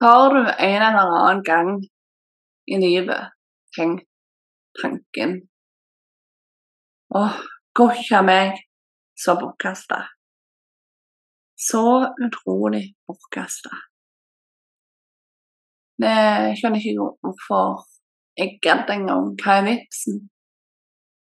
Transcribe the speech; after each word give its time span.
Har 0.00 0.34
du 0.34 0.40
en 0.40 0.82
eller 0.82 0.98
annen 0.98 1.42
gang 1.42 1.70
i 2.66 2.76
livet 2.78 3.32
tenkt 3.76 4.06
tanken 4.82 5.40
Åh, 7.14 7.36
gokja 7.72 8.20
meg, 8.22 8.58
så 9.16 9.32
bortkasta. 9.40 10.02
Så 11.56 11.80
utrolig 12.26 12.82
bortkasta. 13.08 13.70
Jeg 16.04 16.58
skjønner 16.60 16.84
ikke 16.84 17.08
hvorfor 17.24 17.80
jeg 18.38 18.58
gadd 18.62 18.92
engang. 18.92 19.32
Hva 19.40 19.56
er 19.62 19.66
vitsen? 19.70 20.20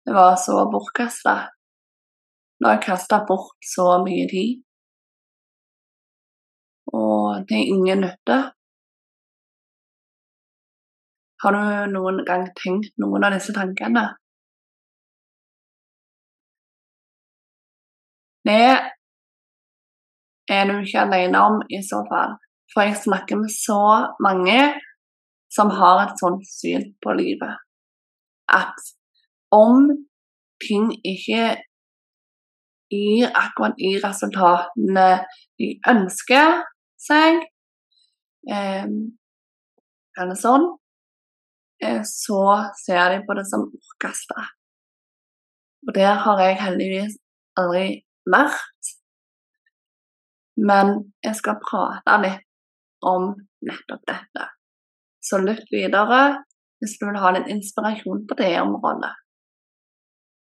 Det 0.03 0.17
var 0.17 0.33
så 0.41 0.65
bortkasta. 0.73 1.37
Når 2.59 2.73
jeg 2.73 2.85
kasta 2.89 3.21
bort 3.29 3.69
så 3.75 3.87
mye 4.01 4.25
tid. 4.33 4.65
Og 6.89 7.45
det 7.47 7.61
er 7.61 7.73
ingen 7.77 8.01
nytte. 8.07 8.41
Har 11.43 11.53
du 11.53 11.91
noen 11.93 12.23
gang 12.25 12.47
tenkt 12.57 12.95
noen 13.01 13.25
av 13.27 13.35
disse 13.35 13.53
tankene? 13.53 14.07
Det 18.47 18.63
er 20.49 20.67
du 20.69 20.77
ikke 20.79 21.03
alene 21.03 21.41
om 21.49 21.61
i 21.69 21.81
så 21.85 22.01
fall. 22.09 22.37
For 22.73 22.87
jeg 22.87 23.01
snakker 23.03 23.39
med 23.41 23.53
så 23.53 23.81
mange 24.23 24.59
som 25.53 25.71
har 25.79 26.03
et 26.03 26.19
sånt 26.19 26.43
syn 26.47 26.89
på 27.03 27.15
livet. 27.19 27.59
At 28.47 28.79
om 29.51 29.89
ting 30.63 30.89
ikke 31.05 31.57
gir 32.91 33.31
akkurat 33.35 33.75
de 33.79 33.93
resultatene 34.03 35.07
de 35.59 35.69
ønsker 35.91 36.63
seg, 37.07 37.41
eh, 38.49 38.87
eller 40.17 40.39
sånn, 40.39 40.67
så 42.05 42.41
ser 42.85 43.09
de 43.13 43.25
på 43.25 43.35
det 43.37 43.45
som 43.49 43.67
orkasta. 43.69 44.47
Og 45.87 45.93
det 45.95 46.09
har 46.23 46.41
jeg 46.41 46.59
heldigvis 46.61 47.17
aldri 47.59 47.85
vært. 48.27 48.91
Men 50.57 51.13
jeg 51.23 51.37
skal 51.37 51.59
prate 51.61 52.17
litt 52.23 52.45
om 53.05 53.29
nettopp 53.61 54.03
dette. 54.09 54.47
Så 55.21 55.39
lytt 55.43 55.69
videre 55.71 56.41
hvis 56.81 56.97
du 56.99 57.07
vil 57.07 57.19
ha 57.21 57.31
litt 57.35 57.49
inspirasjon 57.51 58.25
på 58.29 58.37
det 58.39 58.53
området. 58.61 59.13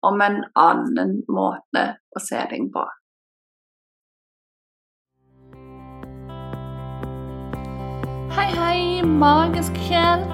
Om 0.06 0.22
en 0.22 0.40
annen 0.60 1.18
måte 1.32 1.84
å 2.16 2.22
se 2.22 2.40
ting 2.50 2.70
på. 2.72 2.84
Hei, 8.36 8.50
hei, 8.52 8.80
magisk 9.02 9.78
sjel. 9.88 10.26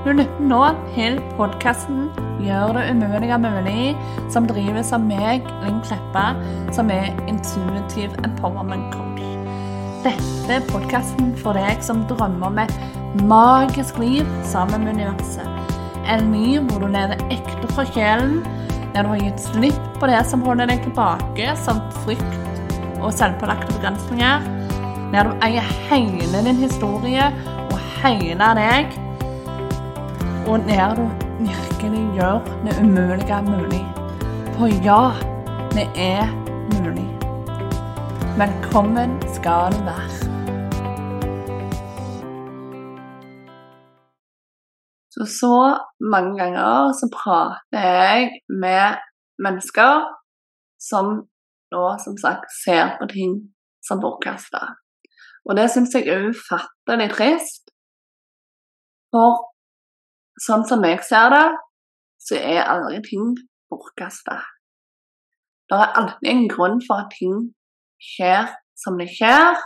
Du 0.00 0.14
lytter 0.16 0.44
nå 0.48 0.58
til 0.94 1.18
podkasten 1.36 2.06
'Gjør 2.40 2.70
det 2.72 2.84
umulige 2.90 3.36
mulig', 3.38 3.96
som 4.32 4.46
drives 4.48 4.92
av 4.96 5.02
meg, 5.04 5.44
Linn 5.60 5.82
Kleppa, 5.84 6.22
som 6.72 6.88
er 6.90 7.10
intuitive 7.28 8.16
empowerment 8.24 8.94
coach. 8.94 9.26
Dette 10.00 10.54
er 10.54 10.64
podkasten 10.70 11.34
for 11.36 11.52
deg 11.52 11.84
som 11.84 12.06
drømmer 12.08 12.46
om 12.46 12.62
et 12.62 12.72
magisk 13.28 13.98
liv 14.00 14.24
sammen 14.42 14.86
med 14.86 14.94
universet. 14.94 15.44
En 16.08 16.32
liv 16.32 16.64
hvor 16.70 16.80
du 16.80 16.88
lever 16.88 17.20
ekte 17.28 17.68
fra 17.74 17.84
sjelen, 17.84 18.40
der 18.94 19.02
du 19.02 19.12
har 19.12 19.20
gitt 19.20 19.44
slipp 19.50 20.00
på 20.00 20.08
det 20.08 20.24
som 20.26 20.40
holder 20.48 20.72
deg 20.72 20.80
tilbake, 20.88 21.52
som 21.60 21.84
frykt 22.06 22.64
og 23.02 23.12
selvpålagte 23.12 23.76
begrensninger. 23.76 24.48
Der 25.12 25.28
du 25.28 25.36
eier 25.44 25.70
hele 25.92 26.44
din 26.48 26.64
historie 26.64 27.28
og 27.68 27.78
hele 28.00 28.52
deg 28.56 29.00
og 30.50 30.58
der 30.58 30.94
du 30.98 31.06
virkelig 31.50 32.04
gjør 32.16 32.36
det 32.64 32.74
umulige 32.82 33.42
mulig. 33.52 33.84
For 34.56 34.66
ja, 34.88 35.04
det 35.76 35.86
er 36.14 36.24
mulig. 36.74 37.10
Velkommen 38.42 39.10
skal 39.36 39.70
du 39.74 39.80
være. 39.90 40.10
Så 45.14 45.22
så 45.40 45.56
mange 46.12 46.32
ganger 46.40 46.92
så 47.00 47.06
prater 47.18 47.86
jeg 48.02 48.30
med 48.62 48.98
mennesker 49.44 49.92
som 50.90 51.06
nå 51.72 51.84
som 52.04 52.14
sagt 52.24 52.46
ser 52.64 52.96
på 52.98 53.06
ting 53.14 53.32
som 53.86 54.02
bortkasta. 54.02 54.62
Og 55.46 55.56
det 55.56 55.70
syns 55.70 55.94
jeg 55.94 56.08
er 56.08 56.26
ufattelig 56.30 57.10
trist. 57.14 57.64
For 59.10 59.49
sånn 60.40 60.64
som 60.68 60.84
jeg 60.86 61.02
ser 61.06 61.32
det, 61.34 61.46
så 62.20 62.38
er 62.38 62.68
aldri 62.68 63.00
ting 63.06 63.34
bortkasta. 63.70 64.38
Det 65.70 65.78
er 65.78 65.98
alltid 66.00 66.30
en 66.32 66.46
grunn 66.50 66.80
for 66.86 67.04
at 67.04 67.12
ting 67.14 67.36
skjer 68.02 68.48
som 68.78 68.98
det 69.00 69.10
skjer. 69.12 69.60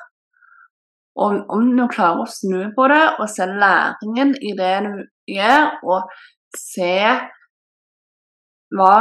Og 1.14 1.44
om 1.54 1.68
du 1.78 1.84
klarer 1.90 2.24
å 2.24 2.30
snu 2.30 2.72
på 2.76 2.88
det 2.90 3.02
og 3.22 3.28
se 3.30 3.46
læringen 3.46 4.34
i 4.42 4.52
det 4.58 4.74
du 4.86 5.04
gjør, 5.30 5.68
og 5.86 6.10
se 6.58 6.96
hva 8.74 8.96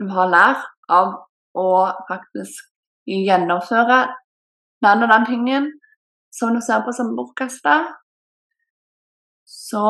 du 0.00 0.08
har 0.12 0.32
lært 0.32 0.64
av 0.92 1.12
å 1.56 1.68
faktisk 2.08 2.64
gjennomføre 3.06 4.00
den 4.84 5.04
og 5.04 5.12
den 5.12 5.28
tingen 5.28 5.68
som 6.32 6.56
du 6.56 6.60
ser 6.64 6.82
på 6.84 6.92
som 6.96 7.14
bortkasta, 7.16 7.76
så 9.68 9.84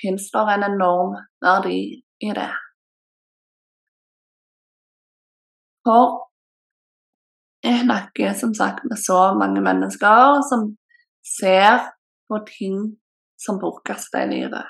finnes 0.00 0.30
det 0.32 0.42
en 0.54 0.66
enorm 0.72 1.14
verdi 1.44 1.80
i 2.26 2.32
det. 2.38 2.50
For 5.86 6.18
jeg 7.64 7.84
snakker 7.84 8.34
som 8.40 8.52
sagt 8.56 8.84
med 8.88 8.98
så 8.98 9.20
mange 9.40 9.62
mennesker 9.64 10.40
som 10.50 10.66
ser 11.36 11.90
på 12.28 12.40
ting 12.48 12.78
som 13.44 13.60
bortkasta 13.60 14.24
i 14.24 14.30
livet. 14.34 14.66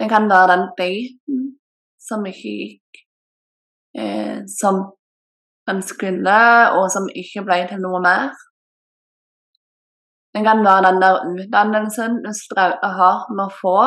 Det 0.00 0.08
kan 0.08 0.28
være 0.30 0.52
den 0.52 0.66
daten 0.78 1.40
som 2.00 2.24
ikke 2.28 2.52
gikk 2.62 3.02
eh, 4.00 4.38
som 4.60 4.84
skulle, 5.86 6.38
og 6.76 6.86
som 6.90 7.08
ikke 7.14 7.44
ble 7.46 7.58
til 7.70 7.82
noe 7.84 8.00
mer. 8.02 8.32
Det 10.34 10.44
kan 10.46 10.62
være 10.64 10.86
den 10.86 11.02
der 11.02 11.14
utdannelsen 11.26 12.20
du 12.24 12.30
strever 12.36 12.92
hardt 13.00 13.32
med 13.34 13.48
å 13.48 13.56
få, 13.62 13.78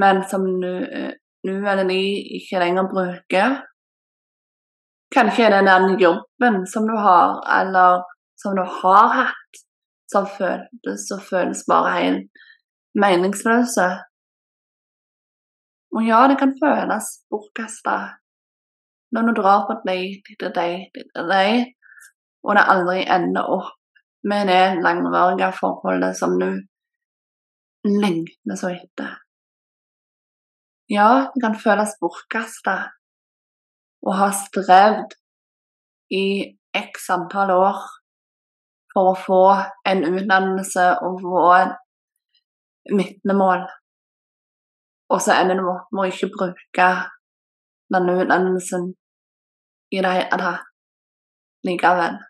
men 0.00 0.24
som 0.28 0.44
nå 0.60 0.72
eller 1.44 1.88
de 1.88 2.00
ikke 2.38 2.60
lenger 2.60 2.88
bruker. 2.90 3.60
Kanskje 5.14 5.46
er 5.46 5.62
den 5.64 5.98
jobben 6.00 6.64
som 6.66 6.88
du 6.88 6.96
har, 6.98 7.38
eller 7.60 8.02
som 8.40 8.56
du 8.58 8.64
har 8.80 9.12
hatt, 9.18 9.60
som 10.12 10.26
føles 10.38 11.04
og 11.14 11.22
føles 11.28 11.62
bare 11.68 11.92
helt 11.98 12.42
meningsløse. 13.04 13.86
Og 15.94 16.02
ja, 16.08 16.24
det 16.28 16.40
kan 16.40 16.56
føles 16.58 17.10
bortkasta 17.30 17.96
når 19.14 19.28
du 19.28 19.36
drar 19.38 19.60
på 19.68 19.76
date 19.86 20.32
etter 20.32 20.50
date 20.50 21.04
etter 21.04 21.28
date, 21.30 21.68
og 22.42 22.56
det 22.58 22.64
aldri 22.72 23.04
ender 23.06 23.46
opp 23.46 23.83
med 24.24 24.48
det 24.48 24.82
langvarige 24.84 25.50
forholdet 25.58 26.16
som 26.16 26.38
du 26.40 26.48
lengter 27.84 28.56
så 28.56 28.72
etter. 28.72 29.18
Ja, 30.88 31.30
det 31.34 31.40
kan 31.44 31.56
føles 31.56 31.96
bortkasta 32.00 32.76
å 34.04 34.16
ha 34.18 34.28
strevd 34.36 35.14
i 36.12 36.24
x 36.76 37.08
antall 37.12 37.54
år 37.54 37.80
for 38.92 39.12
å 39.12 39.16
få 39.18 39.40
en 39.88 40.04
utdannelse 40.10 40.84
og 41.06 41.22
få 41.24 41.46
et 41.56 41.80
vitnemål, 42.92 43.64
og 45.08 45.22
så 45.24 45.38
ender 45.40 45.58
du 45.58 45.64
med 45.64 46.02
å 46.02 46.10
ikke 46.10 46.30
bruke 46.36 46.90
denne 47.94 48.18
utdannelsen 48.20 48.92
i 49.94 50.04
det 50.04 50.12
hele 50.18 50.40
tatt 50.44 50.70
likevel. 51.64 52.20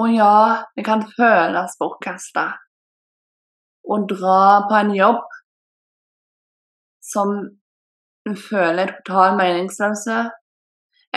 Og 0.00 0.12
ja, 0.14 0.64
det 0.76 0.84
kan 0.86 1.04
føles 1.16 1.76
bortkasta 1.80 2.46
å 3.90 3.98
dra 4.08 4.42
på 4.68 4.76
en 4.78 4.92
jobb 4.94 5.24
som 7.10 7.32
du 8.26 8.34
føler 8.38 8.84
er 8.86 8.94
totalt 9.00 9.38
meningsløs. 9.40 10.06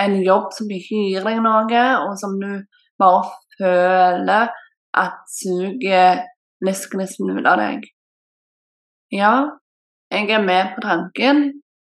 En 0.04 0.16
jobb 0.26 0.52
som 0.56 0.72
ikke 0.74 1.02
gir 1.10 1.28
deg 1.28 1.42
noe, 1.44 1.84
og 2.08 2.16
som 2.20 2.40
du 2.42 2.64
bare 3.00 3.34
føler 3.60 4.54
at 4.98 5.20
suger 5.30 6.24
niskenissen 6.66 7.34
ut 7.36 7.46
av 7.50 7.60
deg. 7.62 7.86
Ja, 9.14 9.34
jeg 10.14 10.32
er 10.34 10.46
med 10.46 10.74
på 10.76 10.86
tanken 10.86 11.44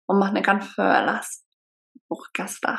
om 0.09 0.23
at 0.25 0.37
det 0.37 0.45
kan 0.47 0.63
føles 0.65 1.35
bortkasta. 2.09 2.79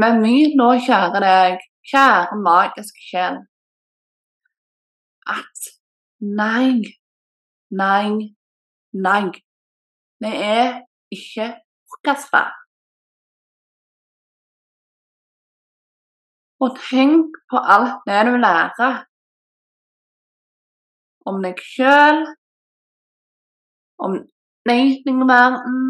Men 0.00 0.20
my 0.24 0.36
nå, 0.56 0.68
kjære 0.84 1.20
deg, 1.24 1.64
kjære 1.90 2.38
magiske 2.42 3.02
sjel, 3.08 3.38
at 5.26 5.70
nei, 6.18 6.82
nei, 7.70 8.34
nei. 8.92 9.24
Vi 10.22 10.30
er 10.30 10.82
ikke 11.10 11.48
orkestra. 11.90 12.44
Og 16.62 16.76
tenk 16.90 17.38
på 17.50 17.58
alt 17.58 18.04
det 18.06 18.20
du 18.28 18.36
lærer 18.38 19.00
om 21.26 21.42
deg 21.42 21.58
sjøl, 21.62 22.22
om 24.02 24.14
datingverden, 24.68 25.82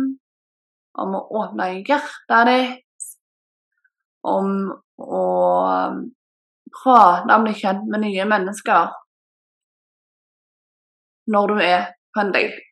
om 1.03 1.15
å 1.17 1.23
åpne 1.43 1.69
hjertet 1.89 2.49
ditt, 2.49 2.92
om 4.23 4.71
å 5.03 5.23
prate 6.73 7.37
om 7.37 7.47
deg 7.47 7.59
kjent 7.59 7.89
med 7.91 8.05
nye 8.07 8.27
mennesker 8.29 8.93
når 11.33 11.53
du 11.53 11.63
er 11.63 11.83
på 12.15 12.23
en 12.23 12.33
date. 12.35 12.63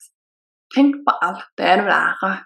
Tenk 0.74 1.02
på 1.06 1.14
alt 1.26 1.46
det 1.58 1.76
du 1.80 1.88
lærer. 1.88 2.40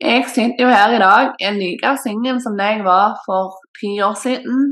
Jeg 0.00 0.24
sitter 0.28 0.60
jo 0.60 0.68
her 0.68 0.92
i 0.92 0.98
dag 1.00 1.30
er 1.40 1.54
like 1.56 1.92
singel 2.02 2.40
som 2.44 2.58
det 2.58 2.66
jeg 2.68 2.84
var 2.84 3.16
for 3.24 3.56
ti 3.78 3.94
år 4.04 4.16
siden. 4.20 4.66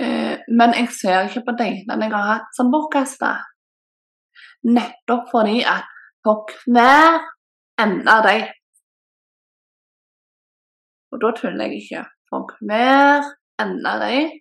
Eh, 0.00 0.36
men 0.58 0.72
jeg 0.78 0.88
ser 1.00 1.28
ikke 1.28 1.44
på 1.48 1.56
datene 1.60 2.08
jeg 2.08 2.14
har 2.14 2.30
hatt 2.32 2.56
som 2.56 2.72
bortkasta. 2.72 3.34
Nettopp 4.64 5.28
fordi 5.34 5.60
at 5.68 5.84
for 6.24 6.48
hver 6.72 7.20
ende 7.80 8.16
dem. 8.28 8.46
Og 11.12 11.20
da 11.22 11.32
tuller 11.38 11.70
jeg 11.70 11.82
ikke. 11.82 12.04
For 12.28 12.48
hver 12.60 13.26
ende 13.62 13.94
dem 14.04 14.32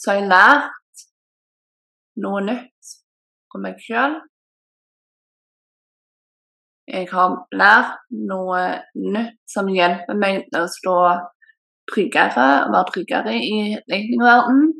så 0.00 0.10
har 0.10 0.20
jeg 0.20 0.30
lært 0.32 1.04
noe 2.24 2.40
nytt 2.44 2.94
om 3.54 3.62
meg 3.64 3.78
sjøl 3.80 4.16
jeg 6.86 7.08
har 7.10 7.36
lært 7.56 8.00
noe 8.28 8.60
nytt 9.00 9.38
som 9.48 9.70
hjelper 9.72 10.18
meg 10.20 10.42
til 10.50 10.64
å 10.66 10.70
stå 10.70 10.96
tryggere, 11.90 12.48
være 12.72 12.90
tryggere 12.90 13.36
i 13.38 13.56
datingverdenen. 13.88 14.72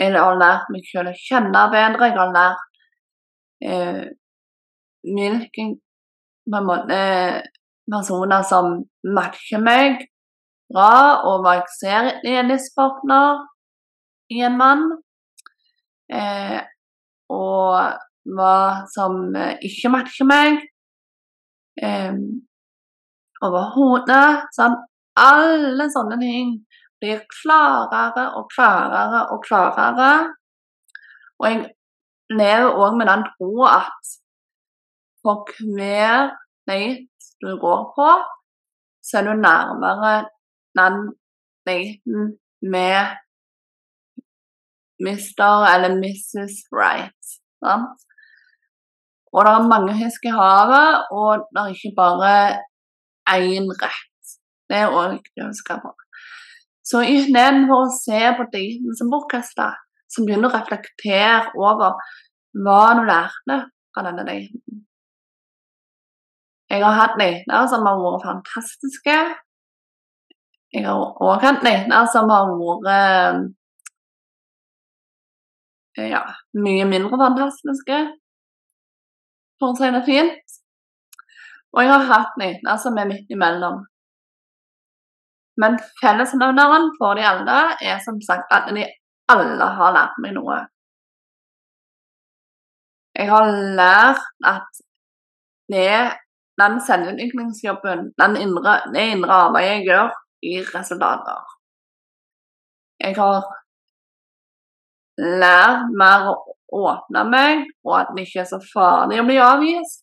Jeg 0.00 0.14
har 0.16 0.38
lært 0.40 0.70
meg 0.72 0.88
selv 0.88 1.12
å 1.12 1.18
kjenne 1.20 1.66
bedre. 1.74 2.08
Jeg 2.08 2.16
har 2.16 2.32
lært 2.32 2.62
eh, 3.68 4.04
hvilke 5.02 5.68
måte, 6.52 7.00
personer 7.90 8.42
som 8.46 8.82
matcher 9.02 9.62
meg 9.62 10.06
bra, 10.72 11.22
og 11.28 11.42
hva 11.42 11.56
jeg 11.58 11.72
ser 11.76 12.10
i 12.26 12.36
en 12.40 12.50
livspartner 12.50 13.42
i 14.32 14.40
en 14.46 14.56
mann. 14.58 14.86
Eh, 16.12 16.60
og 17.32 18.32
hva 18.36 18.56
som 18.92 19.34
eh, 19.36 19.58
ikke 19.68 19.92
matcher 19.92 20.28
meg. 20.28 20.62
Eh, 21.80 22.16
Overhodet. 23.42 24.48
Sånn. 24.54 24.78
Alle 25.18 25.88
sånne 25.92 26.16
ting 26.20 26.54
blir 27.02 27.24
klarere 27.28 28.28
og 28.38 28.46
klarere 28.54 29.26
og 29.34 29.42
klarere. 29.44 30.12
Og 31.40 31.48
jeg 31.48 31.64
lever 32.32 32.78
òg 32.78 32.96
med 32.96 33.10
den 33.10 33.24
troa 33.34 33.74
at 33.80 34.12
for 35.22 35.48
hver 35.76 36.32
date 36.68 37.08
du 37.42 37.50
går 37.64 37.82
på, 37.96 38.08
så 39.06 39.18
er 39.18 39.24
du 39.26 39.34
nærmere 39.48 40.12
den 40.78 40.96
daten 41.68 42.38
med 42.74 42.98
Mr. 45.06 45.50
eller 45.72 45.90
Mrs. 46.02 46.54
Right. 46.82 47.24
Sant? 47.62 47.98
Og 49.34 49.44
det 49.44 49.52
er 49.52 49.72
mange 49.74 49.94
fisk 50.02 50.24
i 50.28 50.36
havet, 50.40 50.90
og 51.18 51.46
det 51.52 51.60
er 51.60 51.74
ikke 51.74 51.94
bare 52.02 52.34
én 53.32 53.68
rett. 53.82 54.34
Det 54.68 54.78
er 54.82 54.92
òg 54.92 55.16
viktig 55.16 55.44
å 55.44 55.48
huske 55.50 55.78
på. 55.84 55.92
Så 56.84 57.00
istedenfor 57.14 57.86
å 57.86 57.94
se 57.96 58.20
på 58.36 58.46
daten 58.52 58.98
som 58.98 59.10
bortkasta, 59.12 59.70
så 60.10 60.24
begynner 60.24 60.50
du 60.50 60.52
å 60.52 60.58
reflektere 60.58 61.52
over 61.56 61.96
hva 62.64 62.80
du 62.98 63.04
lærte 63.08 63.58
fra 63.94 64.04
denne 64.08 64.26
daten. 64.28 64.82
Jeg 66.72 66.80
har 66.80 66.94
hatt 66.96 67.18
dater 67.20 67.66
som 67.68 67.84
har 67.84 67.98
vært 68.00 68.22
fantastiske. 68.24 69.16
Jeg 70.72 70.86
har 70.86 71.02
òg 71.20 71.44
hatt 71.44 71.60
dater 71.66 72.06
som 72.12 72.30
har 72.32 72.48
vært 72.56 73.50
ja, 76.08 76.22
mye 76.56 76.86
mindre 76.88 77.18
fantastiske 77.20 77.98
for 79.60 79.74
å 79.74 79.76
si 79.76 79.90
det 79.92 80.04
fint. 80.06 80.56
Og 81.76 81.84
jeg 81.84 81.92
har 81.92 82.08
hatt 82.08 82.40
nyheter 82.40 82.80
som 82.80 82.96
er 83.00 83.10
midt 83.10 83.28
imellom. 83.32 83.82
Men 85.60 85.76
fellesnevneren 86.00 86.88
for 86.96 87.20
de 87.20 87.28
alle 87.28 87.60
er 87.84 88.00
som 88.04 88.16
sagt 88.24 88.52
at 88.56 88.72
de 88.72 88.86
alle 89.32 89.68
har 89.76 89.92
lært 89.92 90.16
meg 90.24 90.32
noe. 90.38 90.58
Jeg 93.12 93.28
har 93.28 93.52
lært 93.76 94.24
at 94.48 94.82
det 95.72 96.16
den 96.60 96.78
selvutviklingsjobben, 96.86 98.12
den 98.20 98.36
indre, 98.36 98.76
det 98.94 99.06
indre 99.14 99.38
arbeidet 99.46 99.72
jeg 99.72 99.84
gjør, 99.88 100.08
gir 100.42 100.70
resultater. 100.74 101.42
Jeg 103.02 103.16
har 103.16 103.46
lært 105.42 105.92
mer 105.98 106.28
å 106.30 106.36
åpne 106.72 107.24
meg, 107.28 107.66
og 107.84 107.98
at 108.00 108.14
det 108.16 108.26
ikke 108.26 108.42
er 108.44 108.50
så 108.50 108.60
farlig 108.72 109.20
å 109.20 109.26
bli 109.28 109.38
avvist. 109.42 110.02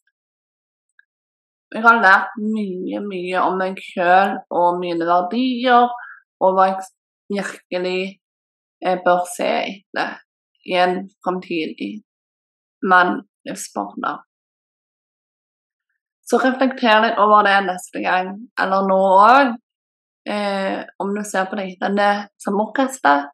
Jeg 1.73 1.83
har 1.85 2.01
lært 2.01 2.37
mye, 2.41 3.01
mye 3.05 3.41
om 3.45 3.59
meg 3.61 3.77
sjøl 3.83 4.39
og 4.49 4.79
mine 4.81 5.05
verdier, 5.05 5.91
og 6.41 6.55
hva 6.57 6.71
jeg 6.71 6.87
virkelig 7.29 7.99
eh, 8.85 8.97
bør 9.05 9.21
se 9.29 9.51
etter 9.67 10.17
i 10.65 10.77
en 10.81 11.03
framtidig 11.23 11.91
mann-livspartner. 12.89 14.23
Så 16.29 16.37
reflekter 16.37 17.01
litt 17.01 17.17
over 17.17 17.47
det 17.47 17.55
neste 17.65 18.03
gang, 18.03 18.35
eller 18.61 18.85
nå 18.85 18.99
òg. 19.17 19.55
Eh, 20.30 20.83
om 21.01 21.15
du 21.15 21.23
ser 21.25 21.47
på 21.49 21.57
deg 21.57 21.80
denne 21.81 22.09
som 22.37 22.59
orkester, 22.61 23.25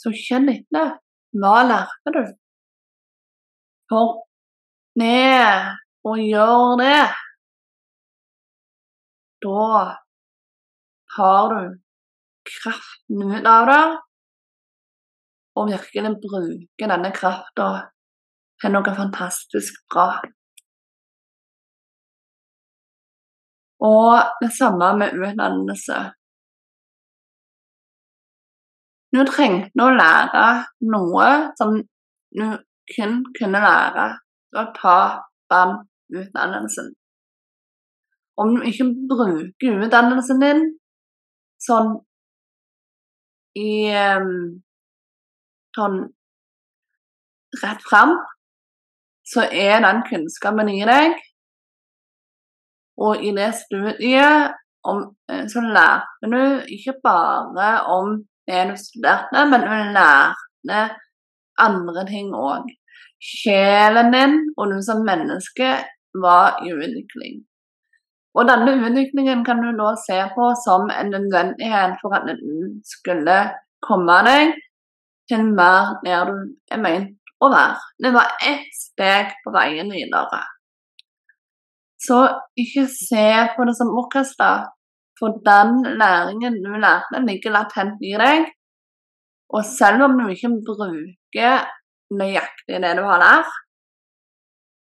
så 0.00 0.10
kjenn 0.10 0.50
etter. 0.50 0.96
Hva 1.38 1.60
lærte 1.62 2.14
du? 2.16 2.24
For 3.90 4.24
ned 4.98 5.76
og 6.08 6.22
gjør 6.24 6.80
det, 6.80 7.04
da 9.44 9.68
har 11.16 11.54
du 11.54 11.78
kraften 12.50 13.22
ut 13.30 13.46
av 13.46 13.70
det, 13.70 13.84
og 15.60 15.70
virkelig 15.70 16.16
bruker 16.24 16.92
denne 16.92 17.14
krafta 17.14 17.70
til 18.60 18.74
noe 18.74 18.94
fantastisk 18.96 19.80
bra. 19.92 20.20
Og 23.80 24.12
det 24.42 24.50
samme 24.58 24.90
med 25.00 25.14
utdannelse. 25.16 25.98
Du 29.10 29.22
trengte 29.26 29.82
å 29.82 29.94
lære 29.96 30.44
noe 30.92 31.28
som 31.58 31.78
du 32.36 32.44
kun 32.94 33.16
kunne 33.38 33.62
lære 33.64 34.06
å 34.60 34.66
ta 34.76 34.98
den 35.50 35.74
utdannelsen. 36.14 36.92
Om 38.40 38.54
du 38.56 38.68
ikke 38.68 38.86
bruker 39.10 39.82
utdannelsen 39.84 40.44
din 40.44 40.62
sånn 41.60 41.96
i 43.58 43.90
sånn 45.76 45.98
rett 47.64 47.82
fram, 47.88 48.14
så 49.26 49.42
er 49.50 49.82
den 49.84 50.04
kunnskapen 50.06 50.70
i 50.70 50.84
deg. 50.86 51.18
Og 53.00 53.22
i 53.24 53.32
det 53.36 53.52
studiet 53.56 54.56
om, 54.84 55.04
eh, 55.30 55.46
så 55.48 55.60
lærte 55.60 56.32
du 56.32 56.42
ikke 56.76 56.94
bare 57.04 57.70
om 57.96 58.18
det 58.48 58.66
du 58.70 58.76
studerte, 58.76 59.46
men 59.50 59.64
du 59.64 59.72
lærte 59.96 60.82
andre 61.60 62.04
ting 62.08 62.34
òg 62.34 62.68
sjelen 63.20 64.12
din 64.14 64.36
og 64.56 64.72
du 64.72 64.80
som 64.82 65.04
menneske 65.04 65.70
var 66.24 66.60
i 66.64 66.72
utvikling. 66.72 67.40
Og 68.38 68.46
denne 68.48 68.76
utviklingen 68.78 69.44
kan 69.44 69.60
du 69.62 69.70
da 69.78 69.92
se 70.06 70.18
på 70.34 70.50
som 70.64 70.90
en 70.94 71.10
nødvendighet 71.14 71.98
for 72.02 72.14
at 72.16 72.28
du 72.40 72.80
skulle 72.86 73.38
komme 73.86 74.20
deg 74.26 74.54
til 75.30 75.44
mer 75.58 75.98
der 76.04 76.30
du 76.30 76.38
er 76.70 76.82
ment 76.82 77.34
å 77.40 77.50
være. 77.52 77.76
Det 78.02 78.14
var 78.14 78.32
ett 78.46 78.70
steg 78.76 79.34
på 79.44 79.52
veien 79.54 79.90
videre. 79.92 80.40
Så 82.06 82.18
ikke 82.56 82.86
se 82.88 83.26
på 83.56 83.66
det 83.68 83.74
som 83.76 83.92
orkester, 84.00 84.64
for 85.18 85.40
den 85.44 85.98
læringen 86.00 86.62
du 86.64 86.72
lærte, 86.80 87.20
ligger 87.28 87.56
latent 87.56 88.00
i 88.00 88.14
deg. 88.22 88.46
Og 89.54 89.64
selv 89.78 90.06
om 90.06 90.16
du 90.18 90.30
ikke 90.32 90.52
bruker 90.68 91.66
nøyaktig 92.20 92.80
det 92.82 92.94
du 92.98 93.02
har 93.04 93.20
lært, 93.22 93.50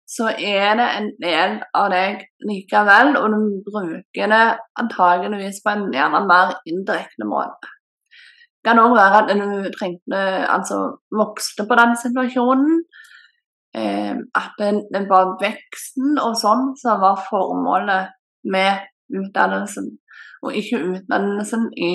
så 0.09 0.31
er 0.33 0.77
det 0.79 0.87
en 0.99 1.09
del 1.21 1.59
av 1.77 1.91
deg 1.93 2.23
likevel, 2.49 3.17
og 3.21 3.35
du 3.35 3.41
bruker 3.67 4.31
det 4.33 4.45
antageligvis 4.81 5.61
på 5.65 5.75
en 5.75 5.91
gjerne 5.93 6.23
mer 6.31 6.55
indirekte 6.71 7.29
måte. 7.29 7.75
Det 8.59 8.73
kan 8.73 8.81
òg 8.83 8.95
være 8.97 9.21
at 9.21 9.35
du 9.37 9.69
trengte, 9.77 10.23
altså 10.55 10.79
vokste 11.15 11.67
på 11.69 11.77
den 11.79 11.93
situasjonen. 12.01 12.81
Eh, 13.77 14.17
at 14.41 14.55
det, 14.59 15.03
var 15.11 15.37
veksten 15.43 16.17
og 16.23 16.37
sånn 16.41 16.73
som 16.81 17.03
var 17.03 17.21
formålet 17.29 18.15
med 18.49 18.87
utdannelsen, 19.13 19.91
og 20.43 20.57
ikke 20.57 20.81
utdannelsen 20.93 21.69
i 21.77 21.93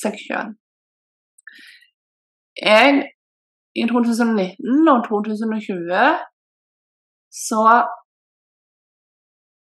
seg 0.00 0.16
sjøl. 0.20 0.54
Jeg, 2.60 3.04
i 3.76 3.84
2019 3.88 4.88
og 4.92 5.04
2020 5.08 6.16
så 7.30 7.64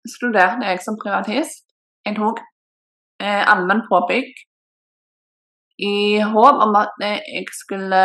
studerte 0.08 0.66
jeg 0.66 0.80
som 0.82 0.98
privatist. 0.98 1.68
Jeg 2.06 2.16
tok 2.18 2.40
eh, 3.22 3.44
allmenn 3.52 3.84
påbygg 3.86 4.32
i 5.82 5.94
håp 6.32 6.64
om 6.66 6.76
at 6.80 6.98
jeg 7.04 7.46
skulle 7.54 8.02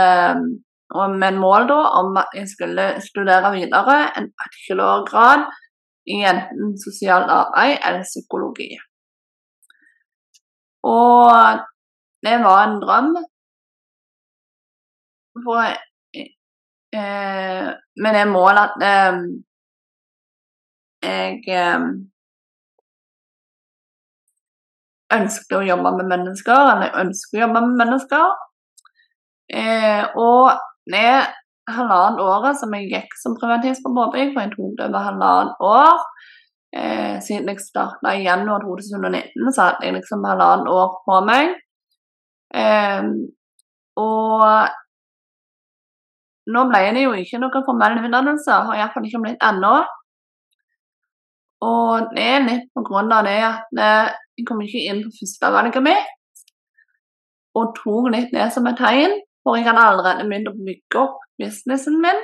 og 0.90 1.16
med 1.20 1.40
mål 1.40 1.68
da, 1.68 1.80
om 2.00 2.18
at 2.18 2.36
jeg 2.36 2.48
skulle 2.50 2.86
studere 3.04 3.52
videre 3.56 3.98
en 4.18 4.30
bachelorgrad 4.40 5.48
i 6.08 6.22
enten 6.32 6.78
sosialt 6.80 7.32
arbeid 7.32 7.82
eller 7.88 8.04
psykologi. 8.08 8.70
Og 10.84 11.60
det 12.24 12.38
var 12.44 12.62
en 12.64 12.80
drøm. 12.84 13.12
For, 15.44 15.62
eh, 17.00 17.68
med 18.04 18.12
det 18.18 18.28
målet 18.28 18.64
at 18.64 18.86
eh, 18.92 19.18
jeg 21.04 21.44
eh, 21.48 21.84
ønsket 25.18 25.60
å 25.60 25.68
jobbe 25.68 25.92
med 26.00 26.10
mennesker, 26.14 26.64
eller 26.72 26.88
jeg 26.88 27.06
ønsker 27.06 27.38
å 27.38 27.44
jobbe 27.46 27.62
med 27.68 27.78
mennesker. 27.84 28.26
Eh, 29.48 30.04
og 30.20 30.58
det 30.94 31.12
halvannet 31.68 32.24
året 32.24 32.60
som 32.60 32.74
jeg 32.76 32.90
gikk 32.92 33.16
som 33.20 33.36
privatist 33.40 33.84
på 33.84 33.92
Båbygg, 33.96 34.34
for 34.34 34.46
jeg 34.46 34.54
tok 34.56 34.74
det 34.80 34.88
over 34.88 35.06
halvannet 35.10 35.64
år 35.68 35.94
eh, 36.76 37.16
Siden 37.24 37.52
jeg 37.52 37.64
starta 37.64 38.14
i 38.16 38.26
januar 38.28 38.64
2019, 38.64 39.52
så 39.52 39.70
hadde 39.70 39.88
jeg 39.88 39.98
liksom 39.98 40.26
halvannet 40.28 40.72
år 40.72 40.90
på 41.08 41.20
meg. 41.28 41.56
Eh, 42.56 43.10
og 43.98 44.46
nå 46.48 46.64
ble 46.70 46.84
det 46.96 47.04
jo 47.04 47.16
ikke 47.20 47.42
noen 47.42 47.66
formell 47.68 48.00
utdannelse, 48.00 48.60
har 48.70 48.80
iallfall 48.80 49.08
ikke 49.08 49.24
blitt 49.26 49.44
ennå. 49.44 49.76
Og 51.68 52.14
det 52.14 52.28
er 52.36 52.46
litt 52.46 52.68
på 52.78 52.84
grunn 52.86 53.12
av 53.12 53.26
det 53.28 53.40
at 53.44 53.82
eh, 53.82 54.14
jeg 54.38 54.46
kom 54.48 54.62
ikke 54.64 54.84
inn 54.88 55.02
på 55.08 55.16
førstevalget 55.20 55.84
mitt. 55.84 56.14
Og 57.58 57.74
tok 57.80 58.12
litt 58.14 58.30
det 58.36 58.52
som 58.54 58.68
et 58.70 58.78
tegn, 58.78 59.16
for 59.48 59.56
jeg 59.56 59.64
hadde 59.64 59.84
allerede 59.90 60.26
begynt 60.28 60.50
å 60.52 60.58
bygge 60.60 61.00
opp 61.00 61.22
businessen 61.40 62.02
min. 62.04 62.18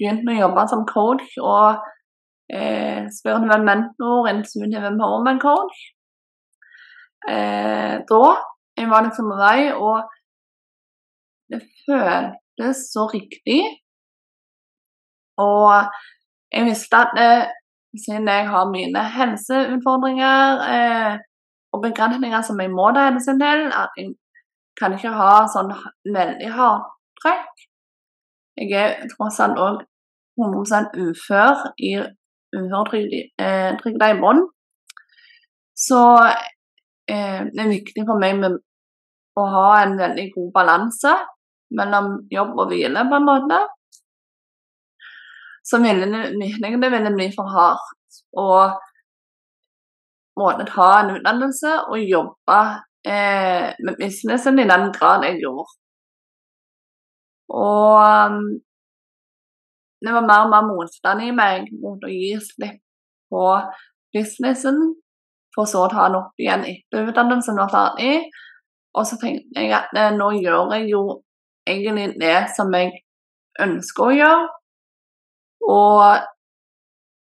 Begynte 0.00 0.32
å 0.32 0.38
jobbe 0.38 0.62
som 0.70 0.86
coach 0.88 1.34
og 1.42 1.82
eh, 2.48 3.04
spirituell 3.12 3.66
mentor, 3.66 4.30
intuitive 4.30 4.88
empowerment 4.88 5.42
coach. 5.44 5.82
Eh, 7.28 8.00
da 8.08 8.22
jeg 8.80 8.88
var 8.88 9.04
liksom 9.04 9.28
på 9.28 9.36
vei, 9.36 9.58
og 9.76 10.08
det 11.52 11.60
føltes 11.84 12.86
så 12.94 13.04
riktig. 13.12 13.60
Og 15.44 15.92
jeg 16.56 16.70
visste 16.70 17.04
at 17.04 17.20
eh, 17.20 17.52
siden 18.00 18.32
jeg 18.32 18.48
har 18.48 18.72
mine 18.72 19.04
helseutfordringer 19.18 20.64
eh, 20.72 21.20
og 21.72 21.84
begrensninger 21.84 22.42
som 22.48 22.64
jeg 22.64 22.72
må 22.72 22.88
ta 22.96 23.10
hensyn 23.10 23.44
til. 23.44 23.68
At 23.76 23.92
jeg 24.00 24.14
kan 24.82 24.96
ikke 24.96 25.12
ha 25.14 25.44
sånn 25.50 25.70
veldig 26.16 26.50
hardt 26.56 26.90
trøkk. 27.22 27.66
Jeg 28.60 28.72
er 28.76 29.12
tross 29.14 29.38
alt 29.40 29.60
òg 29.62 29.84
100 30.40 30.98
ufør 31.06 31.62
i 31.80 31.94
uføretrygda 32.52 34.08
eh, 34.08 34.14
i 34.16 34.20
bånn. 34.20 34.42
Så 35.72 36.00
eh, 37.08 37.40
det 37.48 37.62
er 37.62 37.70
viktig 37.72 38.04
for 38.08 38.20
meg 38.20 38.40
med 38.40 38.58
å 39.40 39.46
ha 39.54 39.68
en 39.82 39.94
veldig 40.00 40.26
god 40.34 40.50
balanse 40.58 41.14
mellom 41.72 42.18
jobb 42.28 42.58
og 42.60 42.68
hvile, 42.68 43.06
på 43.08 43.16
en 43.16 43.30
måte 43.30 43.62
så 45.62 45.78
det 45.78 46.90
ville 46.90 47.10
bli 47.14 47.28
for 47.36 47.46
hardt 47.46 48.22
å 48.34 48.46
måtte 50.40 50.66
ta 50.66 50.88
en 51.00 51.12
utdannelse 51.16 51.74
og 51.92 52.08
jobbe 52.08 52.58
eh, 53.06 53.72
med 53.84 53.96
businessen 53.98 54.58
i 54.58 54.68
den 54.68 54.90
grad 54.94 55.26
jeg 55.26 55.40
gjorde. 55.42 55.70
Og 57.52 57.96
um, 58.00 58.38
det 60.04 60.14
var 60.14 60.26
mer 60.26 60.46
og 60.46 60.52
mer 60.54 60.68
motstand 60.68 61.22
i 61.22 61.30
meg 61.36 61.68
mot 61.82 62.02
å 62.02 62.10
gi 62.10 62.32
slipp 62.42 62.80
på 63.32 63.44
businessen, 64.14 64.80
for 65.54 65.68
så 65.68 65.84
å 65.84 65.90
ta 65.92 66.06
den 66.08 66.18
opp 66.20 66.40
igjen 66.40 66.64
etter 66.68 67.10
utdannelsen 67.10 67.60
var 67.60 67.70
ferdig. 67.72 68.16
Og 68.96 69.06
så 69.08 69.16
tenkte 69.20 69.62
jeg 69.62 69.72
at 69.76 69.94
eh, 69.96 70.10
nå 70.16 70.32
gjør 70.40 70.74
jeg 70.76 70.90
jo 70.90 71.02
egentlig 71.68 72.10
det 72.20 72.38
som 72.56 72.72
jeg 72.76 72.92
ønsker 73.62 74.08
å 74.08 74.16
gjøre, 74.16 74.48
og 75.72 76.28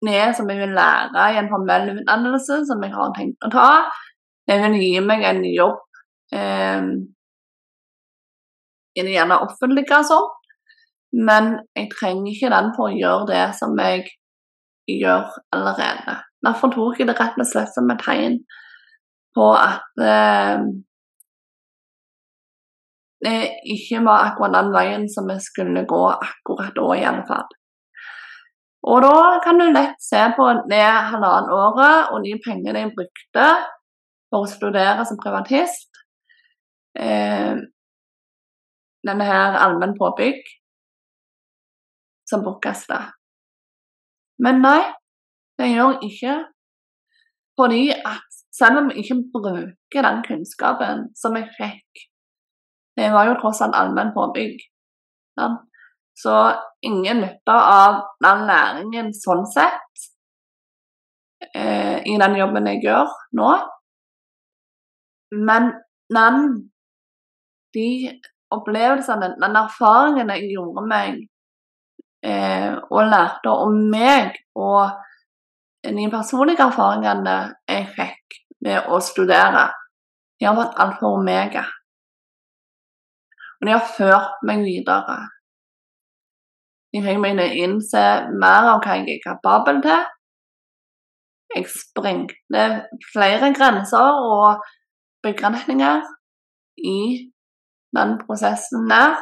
det 0.05 0.25
som 0.37 0.49
jeg 0.51 0.61
vil 0.61 0.75
lære 0.77 1.29
i 1.33 1.39
en 1.41 1.51
formell 1.53 1.93
utdannelse 1.95 2.59
som 2.69 2.83
jeg 2.85 2.93
har 2.93 3.13
tenkt 3.17 3.47
å 3.47 3.53
ta, 3.53 3.69
det 4.49 4.61
vil 4.63 4.79
gi 4.81 5.01
meg 5.05 5.25
en 5.29 5.43
jobb 5.49 5.81
eh, 6.35 6.89
gjerne 8.95 9.41
offentlige 9.47 10.03
sånn, 10.07 10.29
men 11.25 11.55
jeg 11.79 11.91
trenger 11.95 12.31
ikke 12.33 12.53
den 12.53 12.71
for 12.77 12.91
å 12.91 12.99
gjøre 12.99 13.27
det 13.31 13.45
som 13.59 13.75
jeg 13.79 14.07
gjør 14.91 15.31
allerede. 15.55 16.19
Derfor 16.45 16.73
tok 16.75 17.01
jeg 17.01 17.09
det 17.09 17.17
rett 17.19 17.39
og 17.41 17.49
slett 17.49 17.73
som 17.73 17.91
et 17.91 18.03
tegn 18.03 18.41
på 19.35 19.47
at 19.57 20.03
eh, 20.03 20.65
det 23.25 23.37
ikke 23.73 24.03
var 24.05 24.29
akkurat 24.29 24.57
den 24.59 24.73
veien 24.75 25.07
som 25.11 25.31
jeg 25.33 25.43
skulle 25.43 25.87
gå 25.89 26.03
akkurat 26.13 26.75
da, 26.77 26.89
i 26.99 27.07
alle 27.09 27.25
fall. 27.29 27.47
Og 28.85 29.01
da 29.01 29.39
kan 29.41 29.59
du 29.59 29.71
lett 29.73 29.97
se 30.05 30.21
på 30.37 30.51
det 30.69 30.85
halvannet 30.85 31.55
året 31.57 32.13
og 32.13 32.27
de 32.27 32.35
pengene 32.45 32.83
jeg 32.83 32.93
brukte 32.99 33.47
for 34.35 34.43
å 34.43 34.51
studere 34.51 35.07
som 35.07 35.21
privatist. 35.21 36.03
Eh, 36.99 37.55
denne 39.07 39.27
her 39.29 39.59
allmenn 39.61 39.95
påbygg 39.99 40.43
som 42.27 42.43
bortkasta. 42.43 42.99
Men 44.43 44.63
nei, 44.65 44.81
det 45.61 45.71
gjør 45.71 46.01
jeg 46.01 46.11
ikke. 46.11 46.37
Fordi 47.55 47.85
at 47.95 48.41
selv 48.55 48.81
om 48.81 48.91
jeg 48.91 49.05
ikke 49.05 49.21
bruker 49.37 50.07
den 50.09 50.25
kunnskapen 50.27 51.05
som 51.15 51.37
jeg 51.39 51.53
fikk 51.55 52.09
Det 52.99 53.13
var 53.15 53.29
jo 53.29 53.37
tross 53.39 53.61
alt 53.63 53.75
allmenn 53.75 54.13
påbygg. 54.15 54.59
Ja. 55.39 55.49
Så 56.15 56.35
ingen 56.87 57.25
nytte 57.25 57.55
av 57.55 57.97
den 58.23 58.45
læringen 58.47 59.09
sånn 59.19 59.43
sett 59.51 60.05
eh, 61.51 61.99
i 62.07 62.15
den 62.23 62.37
jobben 62.39 62.71
jeg 62.71 62.85
gjør 62.87 63.11
nå. 63.35 63.49
Men 65.33 65.73
den, 66.13 66.71
de 67.75 67.89
opplevelsene, 68.55 69.35
den 69.43 69.57
erfaringen 69.59 70.33
jeg 70.35 70.51
gjorde 70.53 70.85
meg 70.89 71.23
eh, 72.25 72.75
og 72.91 73.09
lærte 73.11 73.55
om 73.65 73.79
meg, 73.91 74.37
og 74.55 74.91
de 75.85 76.11
personlige 76.13 76.65
erfaringene 76.65 77.39
jeg 77.69 77.89
fikk 77.97 78.39
ved 78.65 78.89
å 78.89 79.01
studere, 79.05 79.69
de 80.41 80.49
har 80.49 80.57
vært 80.57 80.79
alfa 80.81 81.09
og 81.09 81.21
omega. 81.21 81.65
Og 83.61 83.69
de 83.69 83.75
har 83.75 83.93
ført 83.97 84.43
meg 84.47 84.65
videre. 84.65 85.19
De 86.95 87.03
fikk 87.03 87.21
meg 87.21 87.39
til 87.39 87.45
å 87.45 87.63
innse 87.67 88.03
mer 88.39 88.71
av 88.73 88.83
hva 88.85 88.99
jeg 89.01 89.17
er 89.17 89.23
kapabel 89.25 89.81
til. 89.85 90.03
Jeg 91.55 91.71
sprengte 91.71 92.65
flere 93.13 93.53
grenser 93.55 94.21
og 94.27 94.65
begrensninger 95.25 96.03
i 96.95 96.99
den 97.97 98.17
prosessen 98.25 98.89
der. 98.91 99.19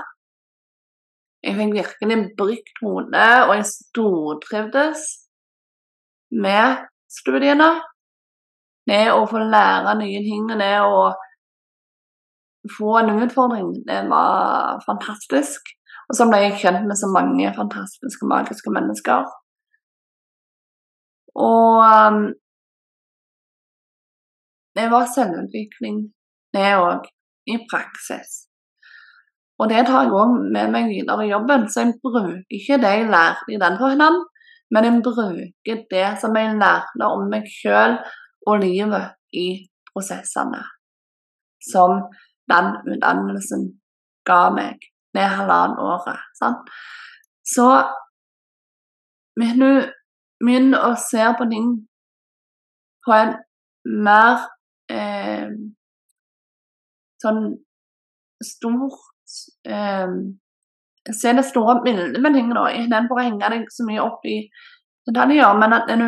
Jeg 1.43 1.57
fikk 1.59 1.75
virkelig 1.75 2.19
brukt 2.39 2.77
hodet, 2.83 3.33
og 3.49 3.57
jeg 3.59 3.67
stortrivdes 3.71 5.03
med 6.45 6.87
studiene. 7.11 7.73
Det 8.87 9.05
å 9.15 9.27
få 9.31 9.43
lære 9.43 9.99
nye 10.01 10.23
ting 10.27 10.49
og 10.51 10.63
det 10.63 10.75
å 10.83 11.03
få 12.79 12.97
en 13.01 13.23
utfordring, 13.25 13.73
det 13.87 14.01
var 14.11 14.83
fantastisk. 14.87 15.73
Og 16.09 16.19
så 16.19 16.27
ble 16.31 16.43
jeg 16.45 16.59
kjent 16.63 16.87
med 16.87 16.99
så 16.99 17.09
mange 17.11 17.51
fantastiske, 17.57 18.27
magiske 18.29 18.71
mennesker. 18.75 19.27
Og 21.43 21.81
um, 21.81 22.25
det 24.77 24.87
var 24.91 25.11
selvutvikling, 25.15 25.99
det 26.55 26.73
òg, 26.79 27.07
i 27.53 27.59
praksis. 27.71 28.47
Og 29.61 29.71
det 29.71 29.85
tar 29.87 30.07
jeg 30.07 30.15
òg 30.17 30.37
med 30.55 30.73
meg 30.75 30.91
videre 30.91 31.27
i 31.27 31.33
jobben, 31.33 31.69
så 31.71 31.85
jeg 31.85 31.97
bruker 32.03 32.43
ikke 32.57 32.81
det 32.83 32.93
jeg 32.97 33.11
lærte 33.13 33.53
i 33.53 33.61
den 33.63 33.79
forhånden, 33.81 34.21
men 34.73 34.89
jeg 34.89 35.03
bruker 35.07 35.83
det 35.95 36.07
som 36.21 36.37
jeg 36.39 36.55
lærte 36.61 37.09
om 37.09 37.27
meg 37.31 37.49
sjøl 37.61 37.99
og 38.47 38.63
livet 38.63 39.13
i 39.33 39.49
prosessene 39.93 40.63
som 41.63 41.91
den 42.51 42.73
utdannelsen 42.91 43.69
ga 44.27 44.41
meg 44.55 44.79
det 45.15 45.29
halvannet 45.37 45.79
året. 45.83 46.21
Sant? 46.39 46.71
Så 47.45 47.69
hvis 49.39 49.55
å 50.79 50.91
se 51.01 51.29
på 51.39 51.49
ting 51.53 51.71
på 53.07 53.15
en 53.17 53.35
mer 54.07 54.47
eh, 54.93 55.49
sånn 57.23 57.43
stort 58.43 59.37
eh, 59.69 60.15
Se 61.03 61.33
det 61.35 61.43
store 61.43 61.81
bildet 61.83 62.21
med 62.23 62.37
ting, 62.37 62.51
da, 62.55 62.69
istedenfor 62.71 63.19
å 63.19 63.23
henge 63.25 63.49
deg 63.51 63.65
så 63.75 63.83
mye 63.89 64.03
opp 64.05 64.23
i 64.31 64.37
detaljer, 65.09 65.57
men 65.59 65.73
at 65.75 65.89
du 65.91 66.05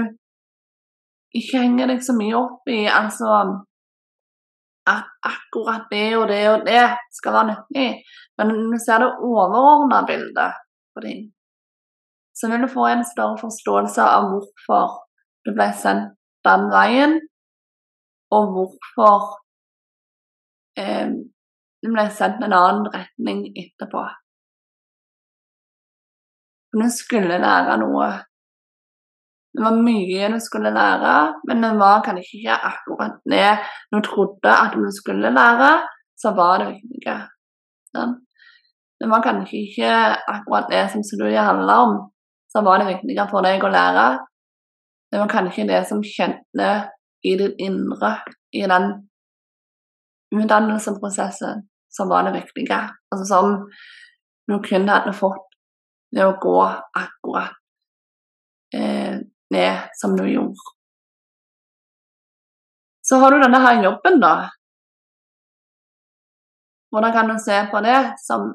ikke 1.34 1.64
henger 1.64 1.90
deg 1.90 2.04
så 2.06 2.14
mye 2.14 2.36
opp 2.38 2.70
i 2.70 2.84
altså 2.86 3.40
at 4.86 5.08
akkurat 5.26 5.88
det 5.90 6.06
og 6.18 6.28
det 6.30 6.42
og 6.52 6.66
det 6.68 6.84
skal 7.18 7.34
være 7.34 7.48
nyttig, 7.50 7.88
men 8.38 8.52
når 8.52 8.76
du 8.76 8.84
ser 8.84 9.02
det 9.02 9.10
overordna 9.18 10.04
bildet 10.06 10.60
på 10.94 11.02
ting, 11.06 11.22
så 12.38 12.50
vil 12.52 12.62
du 12.62 12.70
få 12.70 12.86
en 12.90 13.04
større 13.08 13.40
forståelse 13.40 14.04
av 14.16 14.28
hvorfor 14.30 14.98
du 15.46 15.54
ble 15.56 15.70
sendt 15.80 16.14
den 16.46 16.68
veien, 16.70 17.18
og 18.32 18.52
hvorfor 18.54 19.24
eh, 20.80 21.10
ble 21.84 22.04
sendt 22.16 22.44
en 22.44 22.56
annen 22.56 22.86
retning 22.92 23.46
etterpå. 23.52 24.04
Men 26.74 26.88
du 26.88 26.94
skulle 26.94 27.38
lære 27.38 27.76
noe. 27.82 28.08
Det 29.54 29.62
var 29.62 29.76
mye 29.78 30.30
du 30.32 30.40
skulle 30.42 30.72
lære, 30.74 31.14
men 31.46 31.62
det 31.62 31.70
var 31.78 32.02
kanskje 32.02 32.40
ikke 32.40 32.56
akkurat 32.70 33.20
det 33.30 33.50
du 33.94 34.00
trodde 34.02 34.50
at 34.50 34.74
du 34.74 34.88
skulle 34.94 35.30
lære, 35.30 35.70
så 36.18 36.34
var 36.34 36.64
det 36.64 36.74
ikke 36.80 37.20
Sånn. 37.94 38.16
Det 38.98 39.06
var 39.06 39.20
kanskje 39.22 39.60
ikke 39.68 39.90
akkurat 40.32 40.66
det 40.72 40.80
som 40.90 41.02
studiet 41.06 41.46
handla 41.46 41.76
om, 41.84 41.92
så 42.50 42.62
var 42.66 42.80
det 42.80 42.88
viktigere 42.88 43.28
for 43.30 43.46
deg 43.46 43.62
å 43.62 43.70
lære. 43.70 44.06
Det 45.12 45.20
var 45.20 45.30
kanskje 45.30 45.66
det 45.68 45.80
som 45.86 46.00
kjente 46.02 46.70
i 47.24 47.36
ditt 47.40 47.54
indre, 47.58 48.18
i 48.52 48.66
den 48.68 48.90
utdannelsesprosessen 50.34 51.64
som 51.88 52.08
var 52.08 52.26
det 52.26 52.32
viktige. 52.40 52.80
Altså 53.10 53.24
som 53.24 53.70
du 54.46 54.58
kun 54.62 54.88
hadde 54.88 55.14
fått 55.16 55.46
ved 56.14 56.26
å 56.26 56.38
gå 56.42 56.58
akkurat 57.00 57.56
eh, 58.74 59.22
ned 59.54 59.94
som 60.00 60.16
du 60.18 60.26
gjorde. 60.28 60.72
Så 63.04 63.20
har 63.20 63.32
du 63.32 63.40
denne 63.40 63.60
her 63.60 63.82
jobben, 63.84 64.20
da. 64.20 64.34
Hvordan 66.92 67.12
kan 67.12 67.28
du 67.28 67.38
se 67.42 67.58
på 67.72 67.80
det 67.84 68.00
som 68.22 68.52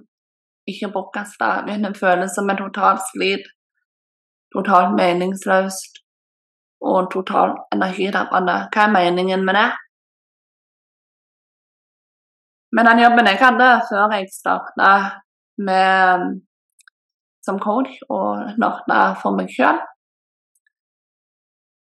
ikke 0.69 0.91
bortkasta, 0.93 1.51
men 1.67 1.85
det 1.85 1.97
føles 1.97 2.33
som 2.35 2.49
en 2.49 2.57
totalt 2.57 3.03
slit, 3.11 3.45
totalt 4.55 4.95
meningsløst 4.97 6.01
og 6.81 7.09
total 7.13 7.55
energitappende? 7.75 8.55
Hva 8.73 8.85
er 8.87 8.93
meningen 8.95 9.45
med 9.45 9.57
det? 9.59 9.69
Men 12.75 12.85
den 12.85 13.01
jobben 13.03 13.27
jeg 13.27 13.39
hadde 13.41 13.69
før 13.89 14.13
jeg 14.13 14.29
starta 14.31 14.91
som 17.45 17.57
coach 17.59 17.95
og 18.09 18.51
starta 18.55 18.99
for 19.21 19.35
meg 19.35 19.49
sjøl, 19.51 19.79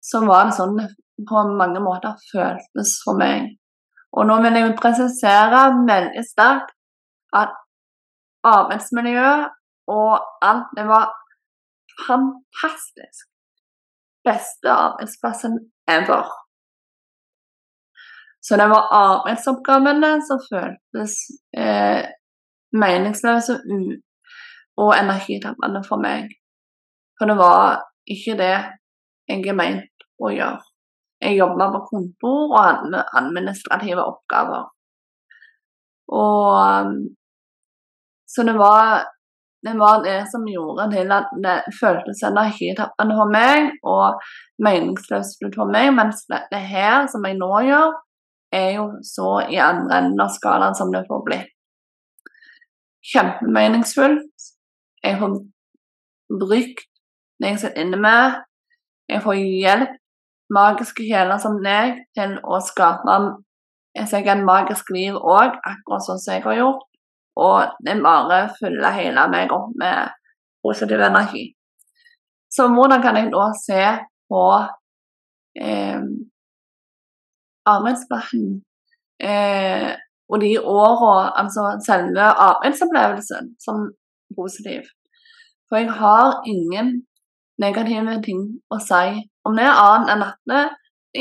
så 0.05 0.21
var 0.27 0.47
det 0.47 0.57
sånn 0.59 0.77
det 0.77 0.87
på 1.27 1.43
mange 1.57 1.81
måter 1.83 2.15
føltes 2.29 2.97
for 3.03 3.17
meg. 3.19 3.55
Og 4.15 4.27
nå 4.29 4.37
vil 4.43 4.59
jeg 4.59 4.75
presisere 4.79 5.61
veldig 5.87 6.23
sterkt 6.27 6.73
at 7.35 7.55
arbeidsmiljøet 8.45 9.49
og 9.91 10.45
alt 10.45 10.71
det 10.77 10.85
var 10.87 11.11
fantastisk. 12.05 13.25
Beste 14.25 14.71
arbeidsplassen 14.71 15.57
ever. 15.87 16.25
Så 18.45 18.57
det 18.61 18.67
var 18.69 18.91
arbeidsoppgavene 18.93 20.11
som 20.27 20.41
føltes 20.49 21.15
eh, 21.57 22.03
meningsløse 22.77 23.55
og 24.77 24.91
energitappende 24.93 25.81
for 25.87 26.01
meg. 26.01 26.29
For 27.17 27.29
det 27.29 27.37
var 27.39 27.81
ikke 28.05 28.37
det 28.37 28.55
jeg 29.29 29.47
er 29.49 29.57
meint 29.57 30.07
å 30.21 30.29
gjøre. 30.29 30.61
Jeg 31.25 31.39
jobba 31.39 31.71
på 31.73 31.83
kontor 31.89 32.53
og 32.53 32.97
administrative 33.17 34.03
oppgaver. 34.03 34.65
Og 36.13 36.95
Så 38.27 38.43
det 38.43 38.53
var, 38.57 39.05
det 39.65 39.73
var 39.79 40.03
det 40.03 40.19
som 40.29 40.45
gjorde 40.47 40.85
til 40.93 41.11
at 41.15 41.31
det 41.43 41.55
føltes 41.79 42.21
energitappende 42.27 43.15
for 43.17 43.31
meg 43.33 43.71
og 43.83 44.21
meningsløst 44.61 45.41
for 45.55 45.71
meg, 45.71 45.89
mens 45.97 46.21
det 46.29 46.61
her 46.69 47.07
som 47.11 47.25
jeg 47.25 47.39
nå 47.39 47.49
gjør, 47.65 47.95
er 48.53 48.69
jo 48.77 48.85
så 49.03 49.31
i 49.49 49.57
andre 49.59 49.99
enden 49.99 50.21
av 50.21 50.31
skalaen 50.35 50.77
som 50.77 50.93
det 50.93 51.03
får 51.09 51.23
bli. 51.25 51.39
Kjempemeningsfullt. 53.11 54.49
Jeg 55.03 55.19
får 55.19 55.33
brukt 56.39 56.85
det 57.41 57.51
jeg 57.51 57.61
sitter 57.65 57.83
inne 57.83 57.99
med. 58.01 58.39
Jeg 59.09 59.21
får 59.25 59.41
hjelp, 59.41 59.97
magiske 60.53 61.05
kjeler 61.05 61.41
som 61.41 61.57
deg, 61.65 61.99
til 62.17 62.37
å 62.45 62.61
skape 62.63 63.17
seg 64.09 64.29
en 64.29 64.45
magisk 64.45 64.89
liv 64.93 65.17
òg, 65.17 65.57
akkurat 65.57 66.05
sånn 66.05 66.21
som 66.21 66.37
jeg 66.37 66.45
har 66.45 66.57
gjort. 66.61 66.85
Og 67.35 67.75
det 67.85 67.97
bare 68.03 68.45
fyller 68.59 68.95
hele 68.95 69.27
meg 69.31 69.51
opp 69.51 69.73
med 69.79 70.13
positiv 70.63 71.01
energi. 71.03 71.49
Så 72.51 72.67
hvordan 72.71 73.01
kan 73.03 73.17
jeg 73.19 73.33
da 73.33 73.49
se 73.59 73.81
på 74.31 74.43
eh, 75.59 76.01
arbeidsplassen 77.65 78.45
eh, 79.19 79.91
og 80.31 80.41
de 80.41 80.51
åra, 80.59 81.31
altså 81.41 81.63
selve 81.85 82.25
arbeidsopplevelsen, 82.47 83.55
som 83.65 83.91
positiv. 84.37 84.81
For 85.69 85.77
jeg 85.77 85.91
har 85.91 86.41
ingen 86.49 87.05
negative 87.61 88.17
ting 88.25 88.41
å 88.73 88.79
si 88.81 89.21
om 89.45 89.57
det, 89.59 89.67
annet 89.69 90.13
enn 90.13 90.25
at 90.25 90.39
det 90.49 90.63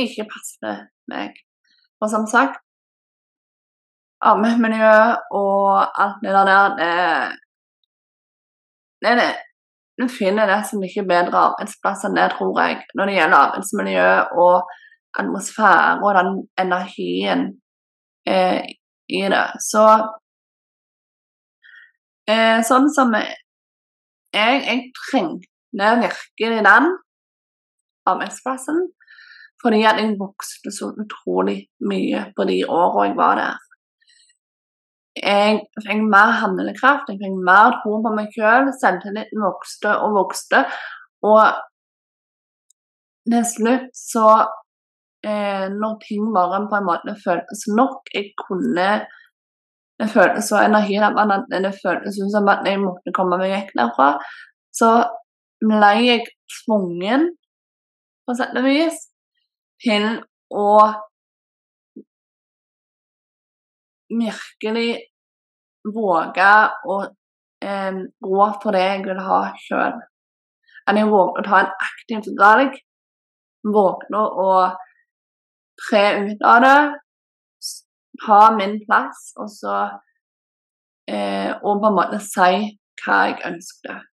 ikke 0.06 0.28
passer 0.32 0.86
meg. 1.10 1.36
Og 2.00 2.10
som 2.12 2.24
sagt, 2.30 2.63
arbeidsmiljø 4.30 4.92
og 5.38 6.00
alt 6.02 6.22
det 6.24 6.32
der, 6.36 6.76
det, 6.78 6.92
det, 9.04 9.16
det 9.20 9.32
Du 10.00 10.08
finner 10.10 10.48
det 10.50 10.62
som 10.66 10.82
ikke 10.82 11.04
bedre 11.06 11.42
arbeidsplass 11.50 12.02
enn 12.08 12.16
det, 12.18 12.32
tror 12.34 12.56
jeg, 12.58 12.80
når 12.98 13.06
det 13.06 13.14
gjelder 13.14 13.44
arbeidsmiljø 13.46 14.08
og 14.44 14.72
atmosfære 15.20 16.00
og 16.02 16.16
den 16.18 16.30
energien 16.58 17.44
eh, 18.26 18.64
i 19.08 19.22
det. 19.34 19.44
Så 19.62 19.84
eh, 22.26 22.58
sånn 22.66 22.90
som 22.96 23.14
jeg, 23.14 23.36
jeg 24.34 24.82
trengte 24.98 25.92
virkelig 26.02 26.64
den 26.66 26.90
arbeidsplassen, 28.10 28.82
fordi 29.62 29.84
jeg 29.84 30.16
vokste 30.20 30.72
så 30.74 30.90
utrolig 31.04 31.60
mye 31.88 32.26
på 32.36 32.48
de 32.50 32.62
åra 32.66 33.06
jeg 33.08 33.16
var 33.20 33.38
der. 33.40 33.63
Jeg 35.14 35.60
fikk 35.78 36.00
mer 36.10 36.32
handlekraft, 36.40 37.10
jeg 37.12 37.20
fikk 37.22 37.36
mer 37.46 37.76
tro 37.82 38.00
på 38.02 38.12
meg 38.16 38.34
sjøl, 38.34 38.72
selvtilliten 38.80 39.44
vokste 39.44 39.92
og 40.02 40.16
vokste. 40.18 40.64
Og 41.24 41.44
til 43.30 43.44
slutt 43.48 43.92
så 43.96 44.28
eh, 45.24 45.66
når 45.70 46.00
ting 46.02 46.26
bare 46.34 46.64
på 46.70 46.80
en 46.80 46.88
måte 46.88 47.14
føltes 47.24 47.66
nok. 47.70 48.10
Jeg 48.14 48.32
kunne 48.46 49.06
Det 49.94 50.08
føltes 50.10 50.48
så 50.50 50.58
energilappende 50.58 51.60
det 51.62 51.70
føltes 51.78 52.16
som 52.32 52.48
at 52.50 52.66
jeg 52.66 52.80
måtte 52.82 53.12
komme 53.14 53.38
meg 53.38 53.52
vekk 53.52 53.68
derfra. 53.78 54.08
Så 54.74 54.88
ble 55.62 55.90
jeg 56.02 56.24
tvungen 56.50 57.28
på 58.26 58.34
sett 58.34 58.56
og 58.58 58.66
vis, 58.66 58.96
til 59.84 60.08
å 60.50 60.66
virkelig 64.10 64.88
våge 65.94 66.50
å 66.88 66.98
eh, 67.64 68.00
gå 68.28 68.48
for 68.62 68.76
det 68.76 68.84
jeg 68.84 69.04
vil 69.06 69.22
ha 69.26 69.40
sjøl. 69.60 70.00
Enn 70.88 71.00
jeg 71.00 71.10
våger 71.12 71.40
å 71.40 71.46
ta 71.46 71.60
en 71.62 71.72
aktiv 71.88 72.32
valg. 72.40 72.76
Våger 73.64 74.16
å 74.20 74.50
tre 75.88 76.04
ut 76.26 76.44
av 76.44 76.64
det. 76.64 76.80
Ha 78.24 78.40
min 78.54 78.76
plass, 78.84 79.32
og 79.42 79.48
så 79.50 79.76
eh, 81.10 81.50
Og 81.50 81.80
på 81.82 81.88
en 81.88 81.96
måte 81.96 82.20
si 82.22 82.50
hva 83.02 83.16
jeg 83.26 83.40
ønsket. 83.48 84.10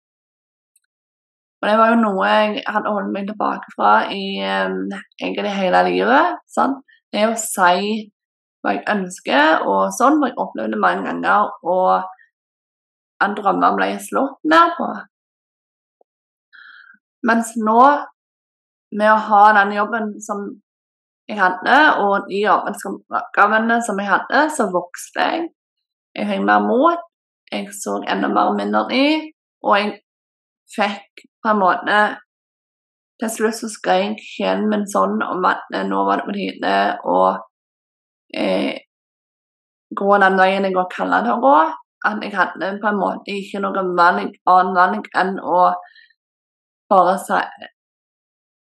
Og 1.58 1.65
det 1.65 1.78
var 1.80 1.89
jo 1.89 2.02
noe 2.04 2.28
jeg 2.30 2.62
hadde 2.69 2.91
holdt 2.93 3.13
meg 3.15 3.26
tilbake 3.32 3.71
fra 3.73 3.93
i 4.13 4.38
um, 4.45 4.91
egentlig 5.17 5.54
hele 5.56 5.82
livet. 5.88 6.38
Sant? 6.54 6.84
Det 7.12 7.23
å 7.26 7.34
si 7.41 8.04
hva 8.63 8.74
jeg 8.76 8.86
ønsker, 8.91 9.65
og 9.70 9.93
sånn, 9.96 10.20
for 10.20 10.32
jeg 10.32 10.39
opplevde 10.41 10.76
det 10.76 10.82
mange 10.82 11.06
ganger, 11.08 11.52
og 11.63 13.24
en 13.24 13.36
drømmer 13.38 13.78
ble 13.78 13.89
slått 14.04 14.38
ned 14.52 14.76
på. 14.78 14.88
Mens 17.28 17.54
nå, 17.60 17.82
med 18.98 19.12
å 19.12 19.20
ha 19.30 19.43
den 19.58 19.76
jobben 19.76 20.13
som 20.24 20.46
jeg 21.28 21.39
hadde, 21.41 21.78
og 22.04 22.28
de 22.30 22.43
arbeidsoppgavene 22.48 23.80
som 23.84 24.00
jeg 24.00 24.12
hadde, 24.12 24.43
så 24.56 24.70
vokste 24.74 25.26
jeg. 25.32 25.48
Jeg 26.17 26.30
fikk 26.30 26.46
mer 26.48 26.63
mot, 26.63 27.02
jeg 27.52 27.67
så 27.76 27.98
enda 28.10 28.30
mer 28.32 28.54
mindre 28.58 28.86
i, 28.96 29.10
og 29.65 29.76
jeg 29.78 29.91
fikk 30.76 31.28
på 31.43 31.54
en 31.54 31.62
måte 31.63 32.00
Til 33.17 33.32
slutt 33.34 33.56
så 33.58 33.67
skrek 33.74 34.20
sjelen 34.22 34.67
min 34.70 34.84
sånn 34.86 35.15
om 35.26 35.46
at 35.50 35.63
nå 35.89 36.04
var 36.06 36.20
det 36.20 36.26
på 36.28 36.34
tide 36.36 36.74
å 37.10 37.15
eh, 38.34 38.78
den 39.98 40.40
veien 40.40 40.68
jeg 40.68 40.76
har 40.76 40.90
kaller 40.92 41.26
det 41.26 41.34
å 41.34 41.42
gå. 41.44 41.58
At 42.08 42.22
jeg 42.24 42.36
hadde 42.36 42.76
på 42.82 42.90
en 42.92 43.00
måte 43.00 43.34
ikke 43.34 43.62
noe 43.63 43.84
valg, 43.98 44.36
annet 44.46 44.76
valg 44.78 45.08
enn 45.18 45.40
å 45.42 45.62
bare 46.92 47.16
si, 47.20 47.40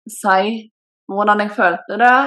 si 0.08 0.70
hvordan 1.10 1.42
jeg 1.42 1.52
følte 1.56 1.98
det, 2.00 2.18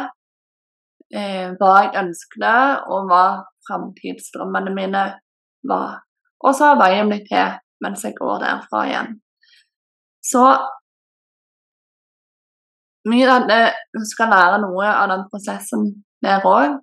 eh, 1.15 1.53
hva 1.57 1.71
jeg 1.83 1.95
ønsket, 2.03 2.83
og 2.91 3.07
hva 3.09 3.23
framtidsdrømmene 3.67 4.73
mine 4.75 5.05
var. 5.67 6.01
Og 6.43 6.53
så 6.55 6.73
har 6.73 6.81
veien 6.81 7.09
blitt 7.09 7.29
til 7.31 7.55
mens 7.83 8.03
jeg 8.05 8.17
går 8.17 8.41
derfra 8.43 8.83
igjen. 8.87 9.15
Så 10.21 10.43
mye 13.07 13.27
av 13.31 13.47
det 13.47 13.63
du 13.95 14.03
skal 14.05 14.31
lære 14.33 14.59
noe 14.63 14.87
av 14.91 15.09
den 15.13 15.25
prosessen 15.31 15.87
der 16.25 16.45
òg. 16.45 16.77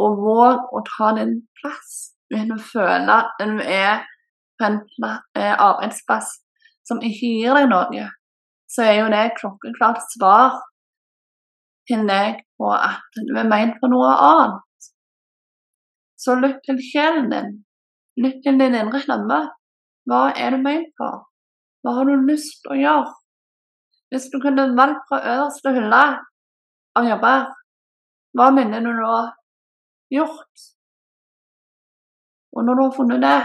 Og 0.00 0.22
våg 0.24 0.72
å 0.72 0.80
ta 0.86 1.12
din 1.18 1.40
plass 1.60 2.14
Du 2.30 2.36
kan 2.38 2.60
føle 2.62 3.16
at 3.16 3.40
du 3.42 3.58
er 3.60 4.04
på 4.60 4.68
en 4.68 4.76
eh, 5.34 5.54
arbeidsplass 5.54 6.28
som 6.86 7.00
ikke 7.02 7.30
gir 7.40 7.56
deg 7.56 7.68
noe, 7.70 8.04
så 8.70 8.84
er 8.86 8.96
jo 9.00 9.08
det 9.12 9.22
klokkeklart 9.38 10.02
svar 10.12 10.60
til 11.90 12.04
deg 12.06 12.42
på 12.58 12.70
at 12.76 13.20
du 13.28 13.32
er 13.40 13.48
ment 13.50 13.78
for 13.80 13.92
noe 13.92 14.10
annet. 14.14 14.90
Så 16.20 16.36
lytt 16.38 16.60
til 16.66 16.78
sjelen 16.84 17.30
din. 17.32 17.50
Lytt 18.20 18.42
til 18.44 18.60
din 18.60 18.76
indre 18.76 19.00
stemme. 19.02 19.40
Hva 20.08 20.22
er 20.36 20.54
du 20.54 20.62
ment 20.62 20.90
for? 21.00 21.24
Hva 21.82 21.96
har 21.96 22.08
du 22.08 22.28
lyst 22.28 22.60
til 22.62 22.74
å 22.74 22.80
gjøre? 22.80 23.14
Hvis 24.10 24.28
du 24.32 24.40
kunne 24.42 24.68
valgt 24.76 25.06
fra 25.08 25.20
øverste 25.34 25.72
hylle 25.74 26.04
av 26.98 27.06
jobber, 27.06 27.46
hva 28.36 28.48
minner 28.54 28.82
du 28.84 28.90
nå 28.94 29.18
gjort? 30.14 30.66
Og 32.56 32.64
når 32.64 32.74
du 32.74 32.82
har 32.82 32.96
funnet 32.96 33.22
det, 33.22 33.40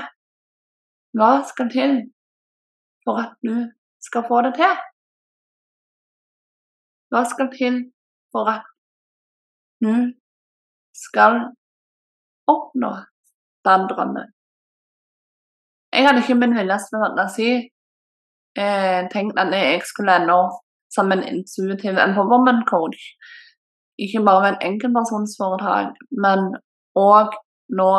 hva 1.18 1.32
skal 1.50 1.70
til 1.72 1.96
for 3.06 3.22
at 3.22 3.36
du 3.46 3.56
skal 4.08 4.26
få 4.28 4.42
det 4.48 4.54
til? 4.60 4.74
Hva 7.14 7.22
skal 7.32 7.52
til 7.54 7.78
for 8.34 8.50
at 8.56 8.66
du 9.86 9.94
skal 11.06 11.40
oppnå 12.52 12.92
den 13.68 13.88
drømmen? 13.92 14.34
Jeg 15.96 16.08
hadde 16.08 16.22
ikke 16.22 16.42
min 16.42 16.58
villeste 16.58 17.00
fantasi 17.00 17.50
eh, 18.60 19.02
tenkt 19.14 19.40
at 19.40 19.54
jeg 19.56 19.82
skulle 19.88 20.16
ende 20.20 20.36
opp 20.36 20.58
som 20.96 21.12
en 21.12 21.24
intuitiv 21.24 21.96
empowerment 22.08 22.66
coach. 22.68 23.02
Ikke 24.02 24.24
bare 24.28 24.44
med 24.44 24.54
en 24.54 24.64
enkeltpersonsforetak, 24.70 25.96
men 26.24 26.50
òg 27.00 27.36
nå 27.80 27.92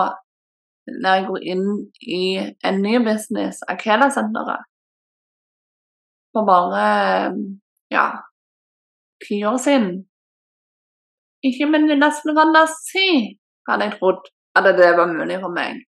når 0.86 1.16
jeg 1.16 1.24
går 1.26 1.46
inn 1.52 1.64
i 2.16 2.26
en 2.68 2.82
ny 2.82 2.98
business, 3.02 3.62
Akela-senteret. 3.72 4.68
For 6.30 6.46
bare 6.46 6.84
ja, 7.90 8.06
ti 9.24 9.40
år 9.48 9.58
siden. 9.62 10.04
Ikke 11.46 11.66
med 11.70 11.90
nesten 11.98 12.36
fantasi 12.36 13.08
hadde 13.68 13.88
jeg 13.88 13.98
trodd 13.98 14.30
at 14.56 14.70
det 14.78 14.94
var 14.98 15.10
mulig 15.10 15.40
for 15.42 15.52
meg. 15.52 15.82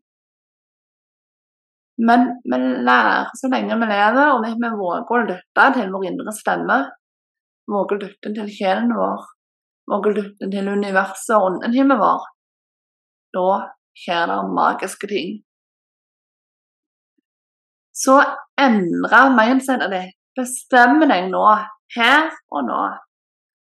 Men 1.98 2.28
vi 2.46 2.58
lærer 2.86 3.30
så 3.38 3.50
lenge 3.50 3.78
vi 3.80 3.88
lever, 3.90 4.34
og 4.34 4.44
vi 4.44 4.70
våger 4.82 5.16
å 5.16 5.24
lytte 5.30 5.64
til 5.74 5.90
vår 5.94 6.06
indre 6.10 6.34
stemme, 6.34 6.78
våger 7.70 7.96
å 7.96 8.02
lytte 8.04 8.34
til 8.36 8.52
sjelen 8.54 8.92
vår, 8.94 9.24
lytte 10.14 10.48
til 10.52 10.68
universet 10.68 11.34
og 11.36 11.48
ånden 11.48 11.94
vår, 12.00 12.24
da 13.36 13.48
skjer 13.98 14.30
det 14.30 14.38
magiske 14.54 15.10
ting. 15.10 15.34
Så 17.98 18.20
endre 18.60 19.24
mindsetet 19.34 19.90
ditt. 19.94 20.14
Bestemmer 20.38 21.08
deg 21.10 21.32
nå, 21.32 21.42
her 21.96 22.28
og 22.54 22.66
nå. 22.68 22.82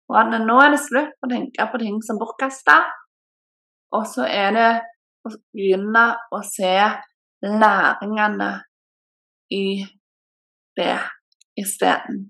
Og 0.08 0.16
at 0.16 0.32
nå 0.40 0.54
er 0.62 0.72
det 0.72 0.80
slutt 0.80 1.24
å 1.24 1.28
tenke 1.28 1.66
på 1.68 1.80
ting 1.82 1.98
som 2.04 2.16
bortkasta, 2.20 2.78
og 3.92 4.06
så 4.08 4.24
er 4.24 4.54
det 4.56 4.70
å 5.28 5.32
begynne 5.52 6.04
å 6.32 6.40
se 6.46 6.72
læringene 7.44 8.50
i 9.52 9.64
det 10.80 10.96
isteden. 11.60 12.24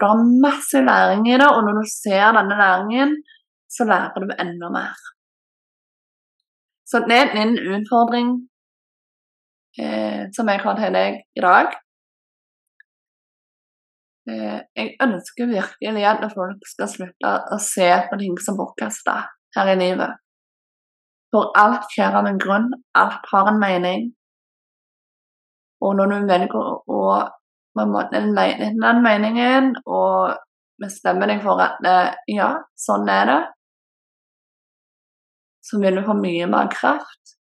Det 0.00 0.08
er 0.08 0.28
masse 0.46 0.80
læring 0.90 1.26
i 1.28 1.38
det, 1.40 1.48
og 1.56 1.60
når 1.64 1.74
du 1.80 1.84
ser 2.02 2.32
denne 2.36 2.56
læringen, 2.62 3.10
så 3.74 3.84
lærer 3.90 4.22
du 4.22 4.30
enda 4.44 4.68
mer. 4.76 4.96
Så 6.90 6.96
det 7.08 7.18
er 7.22 7.36
en 7.42 7.52
utfordring 7.74 8.28
eh, 9.82 10.22
som 10.36 10.48
jeg 10.50 10.60
har 10.64 10.74
til 10.78 10.96
deg 10.98 11.20
i 11.38 11.44
dag. 11.44 11.68
Eh, 14.30 14.58
jeg 14.78 14.96
ønsker 15.06 15.52
virkelig 15.52 16.06
at 16.12 16.24
folk 16.34 16.64
skal 16.72 16.90
slutte 16.96 17.34
å 17.54 17.58
se 17.72 17.90
på 18.08 18.18
ting 18.22 18.40
som 18.44 18.58
bortkasta 18.58 19.16
her 19.56 19.72
i 19.74 19.78
livet. 19.84 20.16
For 21.30 21.52
alt 21.62 21.86
skjer 21.92 22.16
av 22.18 22.26
en 22.26 22.40
grunn, 22.42 22.72
alt 23.02 23.28
har 23.32 23.52
en 23.52 23.60
mening. 23.62 24.08
Og 25.84 25.94
når 25.96 26.10
du 26.10 26.32
velger 26.32 26.72
å 26.96 27.04
på 27.74 27.86
må, 27.86 28.02
etter 28.02 28.74
den 28.74 29.02
meningen 29.04 29.72
og 29.86 30.36
bestemmer 30.80 31.30
deg 31.30 31.42
for 31.44 31.60
at 31.62 31.78
ja, 32.30 32.52
sånn 32.78 33.08
er 33.12 33.26
det, 33.28 33.40
så 35.70 35.80
vil 35.82 36.00
du 36.00 36.06
få 36.06 36.16
mye 36.18 36.48
mer 36.50 36.70
kraft. 36.72 37.36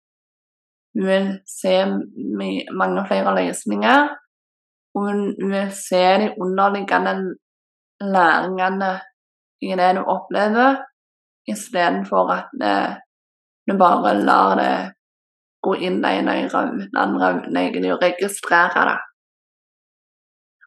Du 0.95 1.03
vil 1.05 1.33
se 1.49 1.73
mange 1.85 3.03
flere 3.09 3.33
løsninger. 3.35 4.13
Og 4.95 5.09
du 5.35 5.49
vil 5.51 5.71
se 5.75 6.03
de 6.21 6.29
underliggende 6.39 7.35
læringene 7.99 8.93
i 9.67 9.75
det 9.75 9.89
du 9.97 10.03
opplever, 10.07 10.79
istedenfor 11.51 12.31
at 12.31 12.53
du 13.67 13.75
bare 13.77 14.13
lar 14.21 14.55
det 14.61 14.71
gå 15.65 15.75
inn 15.83 15.99
i 15.99 16.13
en 16.21 16.31
øyre 16.31 16.63
uten 16.71 17.01
andre 17.01 17.31
egentlig 17.49 17.91
å 17.93 17.99
registrere 18.01 18.87
det. 18.89 18.97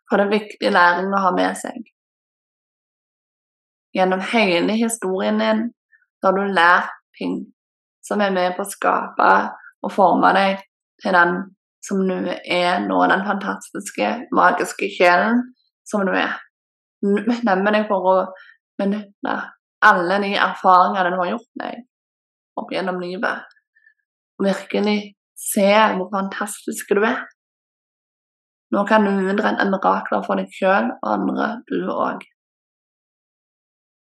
For 0.08 0.18
det 0.18 0.26
er 0.26 0.34
viktig 0.38 0.72
læring 0.72 1.12
å 1.12 1.22
ha 1.26 1.32
med 1.36 1.58
seg. 1.60 1.78
Gjennom 3.96 4.22
hele 4.32 4.76
historien 4.78 5.40
din 5.40 5.62
har 6.24 6.36
du 6.36 6.42
lært 6.54 6.94
ting 7.18 7.38
som 8.04 8.20
er 8.24 8.32
med 8.32 8.56
på 8.56 8.64
å 8.64 8.72
skape 8.72 9.30
og 9.84 9.92
forme 9.92 10.32
deg 10.36 10.62
til 11.02 11.14
den 11.16 11.38
som 11.84 12.02
du 12.08 12.16
er 12.28 12.80
nå, 12.84 12.98
den 13.10 13.24
fantastiske, 13.26 14.08
magiske 14.34 14.88
sjelen 14.96 15.42
som 15.88 16.04
du 16.08 16.12
er. 16.16 16.34
Nemmer 17.04 17.76
deg 17.76 17.86
for 17.90 18.08
å 18.12 18.16
benytte 18.80 19.36
alle 19.88 20.18
de 20.24 20.32
erfaringene 20.34 21.12
du 21.14 21.20
har 21.20 21.30
gjort 21.34 21.62
deg, 21.62 21.84
opp 22.58 22.72
gjennom 22.74 22.98
livet. 23.02 23.44
Virkelig 24.42 24.98
se 25.38 25.68
hvor 25.94 26.10
fantastisk 26.14 26.90
du 26.98 27.04
er. 27.06 27.22
Nå 28.74 28.84
kan 28.88 29.06
du 29.06 29.30
utrette 29.30 29.64
mirakler 29.70 30.24
for 30.26 30.40
deg 30.40 30.52
sjøl 30.52 30.90
og 30.98 31.08
andre, 31.14 31.48
du 31.70 31.88
òg. 31.88 32.24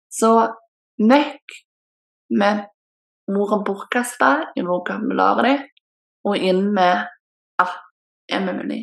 Så 0.09 0.31
nekk 1.05 1.59
med 2.41 2.65
ordet 3.29 3.61
bortkasta 3.67 4.31
i 4.57 4.65
vokabularet 4.65 5.49
ditt, 5.49 5.83
og 6.25 6.37
inn 6.51 6.71
med 6.75 7.05
alt 7.61 7.85
er 8.33 8.45
mulig. 8.47 8.83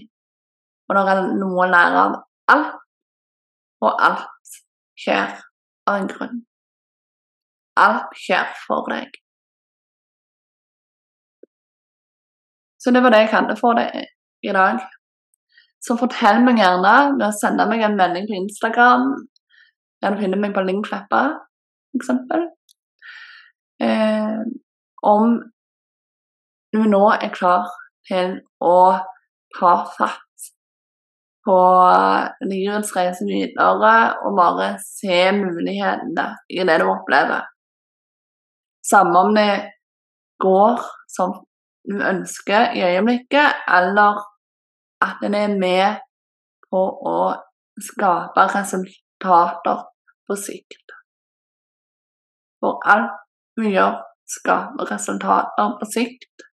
Og 0.86 0.98
det 0.98 1.04
er 1.12 1.22
noe 1.42 1.66
å 1.66 1.70
lære 1.70 2.04
av 2.04 2.18
alt, 2.54 2.76
og 3.82 4.04
alt 4.10 4.58
skjer 5.02 5.34
av 5.90 5.98
en 5.98 6.10
grunn. 6.10 6.44
Alt 7.82 8.14
skjer 8.22 8.54
for 8.68 8.86
deg. 8.94 9.10
Så 12.80 12.94
det 12.94 13.02
var 13.02 13.16
det 13.16 13.26
jeg 13.26 13.34
hadde 13.34 13.58
for 13.58 13.78
deg 13.82 13.98
i 14.46 14.54
dag. 14.54 14.78
Så 15.86 15.98
fortell 16.00 16.42
meg 16.42 16.58
gjerne 16.58 16.94
ved 17.20 17.28
å 17.28 17.34
sende 17.36 17.68
meg 17.70 17.84
en 17.86 17.98
melding 18.00 18.26
på 18.30 18.38
Instagram, 18.40 19.12
der 20.02 20.16
du 20.18 20.38
meg 20.42 20.56
på 20.56 20.64
Lyngkleppa, 20.66 21.24
f.eks. 21.94 22.10
Eh, 23.86 24.40
om 25.06 25.36
du 26.74 26.82
nå 26.90 27.04
er 27.14 27.34
klar 27.36 27.70
til 28.10 28.40
å 28.64 28.78
ta 29.56 29.74
fatt 29.94 30.22
på 31.46 31.58
livets 32.50 32.94
reise 32.96 33.26
videre 33.28 33.96
og 34.26 34.38
bare 34.40 34.72
se 34.82 35.20
mulighetene 35.38 36.32
i 36.50 36.66
det 36.66 36.80
du 36.82 36.88
opplever. 36.90 37.46
Samme 38.86 39.28
om 39.28 39.36
det 39.38 39.52
går 40.42 40.82
som 41.10 41.38
du 41.86 42.00
ønsker 42.02 42.74
i 42.74 42.82
øyeblikket, 42.86 43.62
eller 43.70 44.24
at 45.04 45.24
en 45.26 45.36
er 45.36 45.56
med 45.60 46.02
på 46.72 46.82
å 47.12 47.20
skape 47.82 48.48
resultater 48.56 49.84
på 50.28 50.38
sikt. 50.40 50.96
For 52.64 52.80
alt 52.90 53.22
vi 53.60 53.76
gjør, 53.76 54.00
skaper 54.26 54.92
resultater 54.92 55.76
på 55.80 55.90
sikt. 55.92 56.46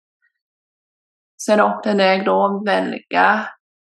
Så 1.38 1.54
er 1.54 1.60
det 1.60 1.66
opp 1.66 1.80
til 1.82 1.98
deg 1.98 2.26
da 2.26 2.34
å 2.38 2.50
velge 2.66 3.28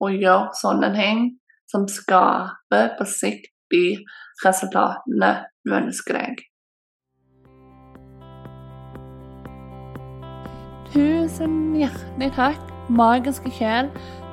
å 0.03 0.11
gjøre 0.13 0.57
sånne 0.61 0.91
ting 0.97 1.23
som 1.71 1.87
skaper 1.89 2.93
på 2.99 3.07
sikt 3.09 3.53
de 3.73 3.85
resultatene 4.45 5.31
du 5.65 5.73
ønsker 5.77 6.19
deg. 6.21 6.45
Tusen 10.93 11.57
hjertelig 11.77 12.31
takk, 12.37 12.71
magiske 12.89 13.51
sjel, 13.57 13.91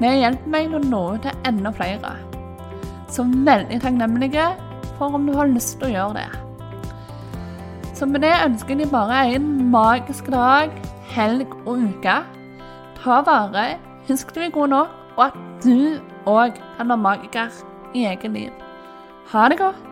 Det 0.00 0.10
hjelper 0.16 0.48
meg 0.48 0.68
til 0.70 0.78
å 0.78 0.86
nå 0.88 1.00
ut 1.14 1.26
til 1.26 1.48
enda 1.48 1.70
flere. 1.76 2.14
Så 3.12 3.26
veldig 3.26 3.80
takknemlige 3.82 4.46
for 4.96 5.16
om 5.18 5.26
du 5.28 5.34
har 5.36 5.50
lyst 5.50 5.76
til 5.80 5.90
å 5.90 5.92
gjøre 5.92 6.22
det. 6.22 6.30
Så 7.98 8.08
med 8.08 8.24
det 8.24 8.32
ønsker 8.46 8.72
jeg 8.72 8.86
deg 8.86 8.94
bare 8.94 9.18
en 9.34 9.50
magisk 9.74 10.30
dag, 10.32 10.72
helg 11.12 11.52
og 11.66 11.84
uke. 11.84 12.16
Ta 13.02 13.20
vare, 13.26 13.66
husk 14.08 14.32
du 14.32 14.40
er 14.40 14.54
god 14.54 14.72
nok, 14.72 14.96
og 15.18 15.22
at 15.26 15.38
du 15.60 16.00
òg 16.24 16.56
kan 16.78 16.88
være 16.88 17.04
magiker 17.04 17.60
i 17.92 18.08
eget 18.08 18.32
liv. 18.32 18.66
Ha 19.34 19.48
det 19.52 19.60
godt. 19.60 19.89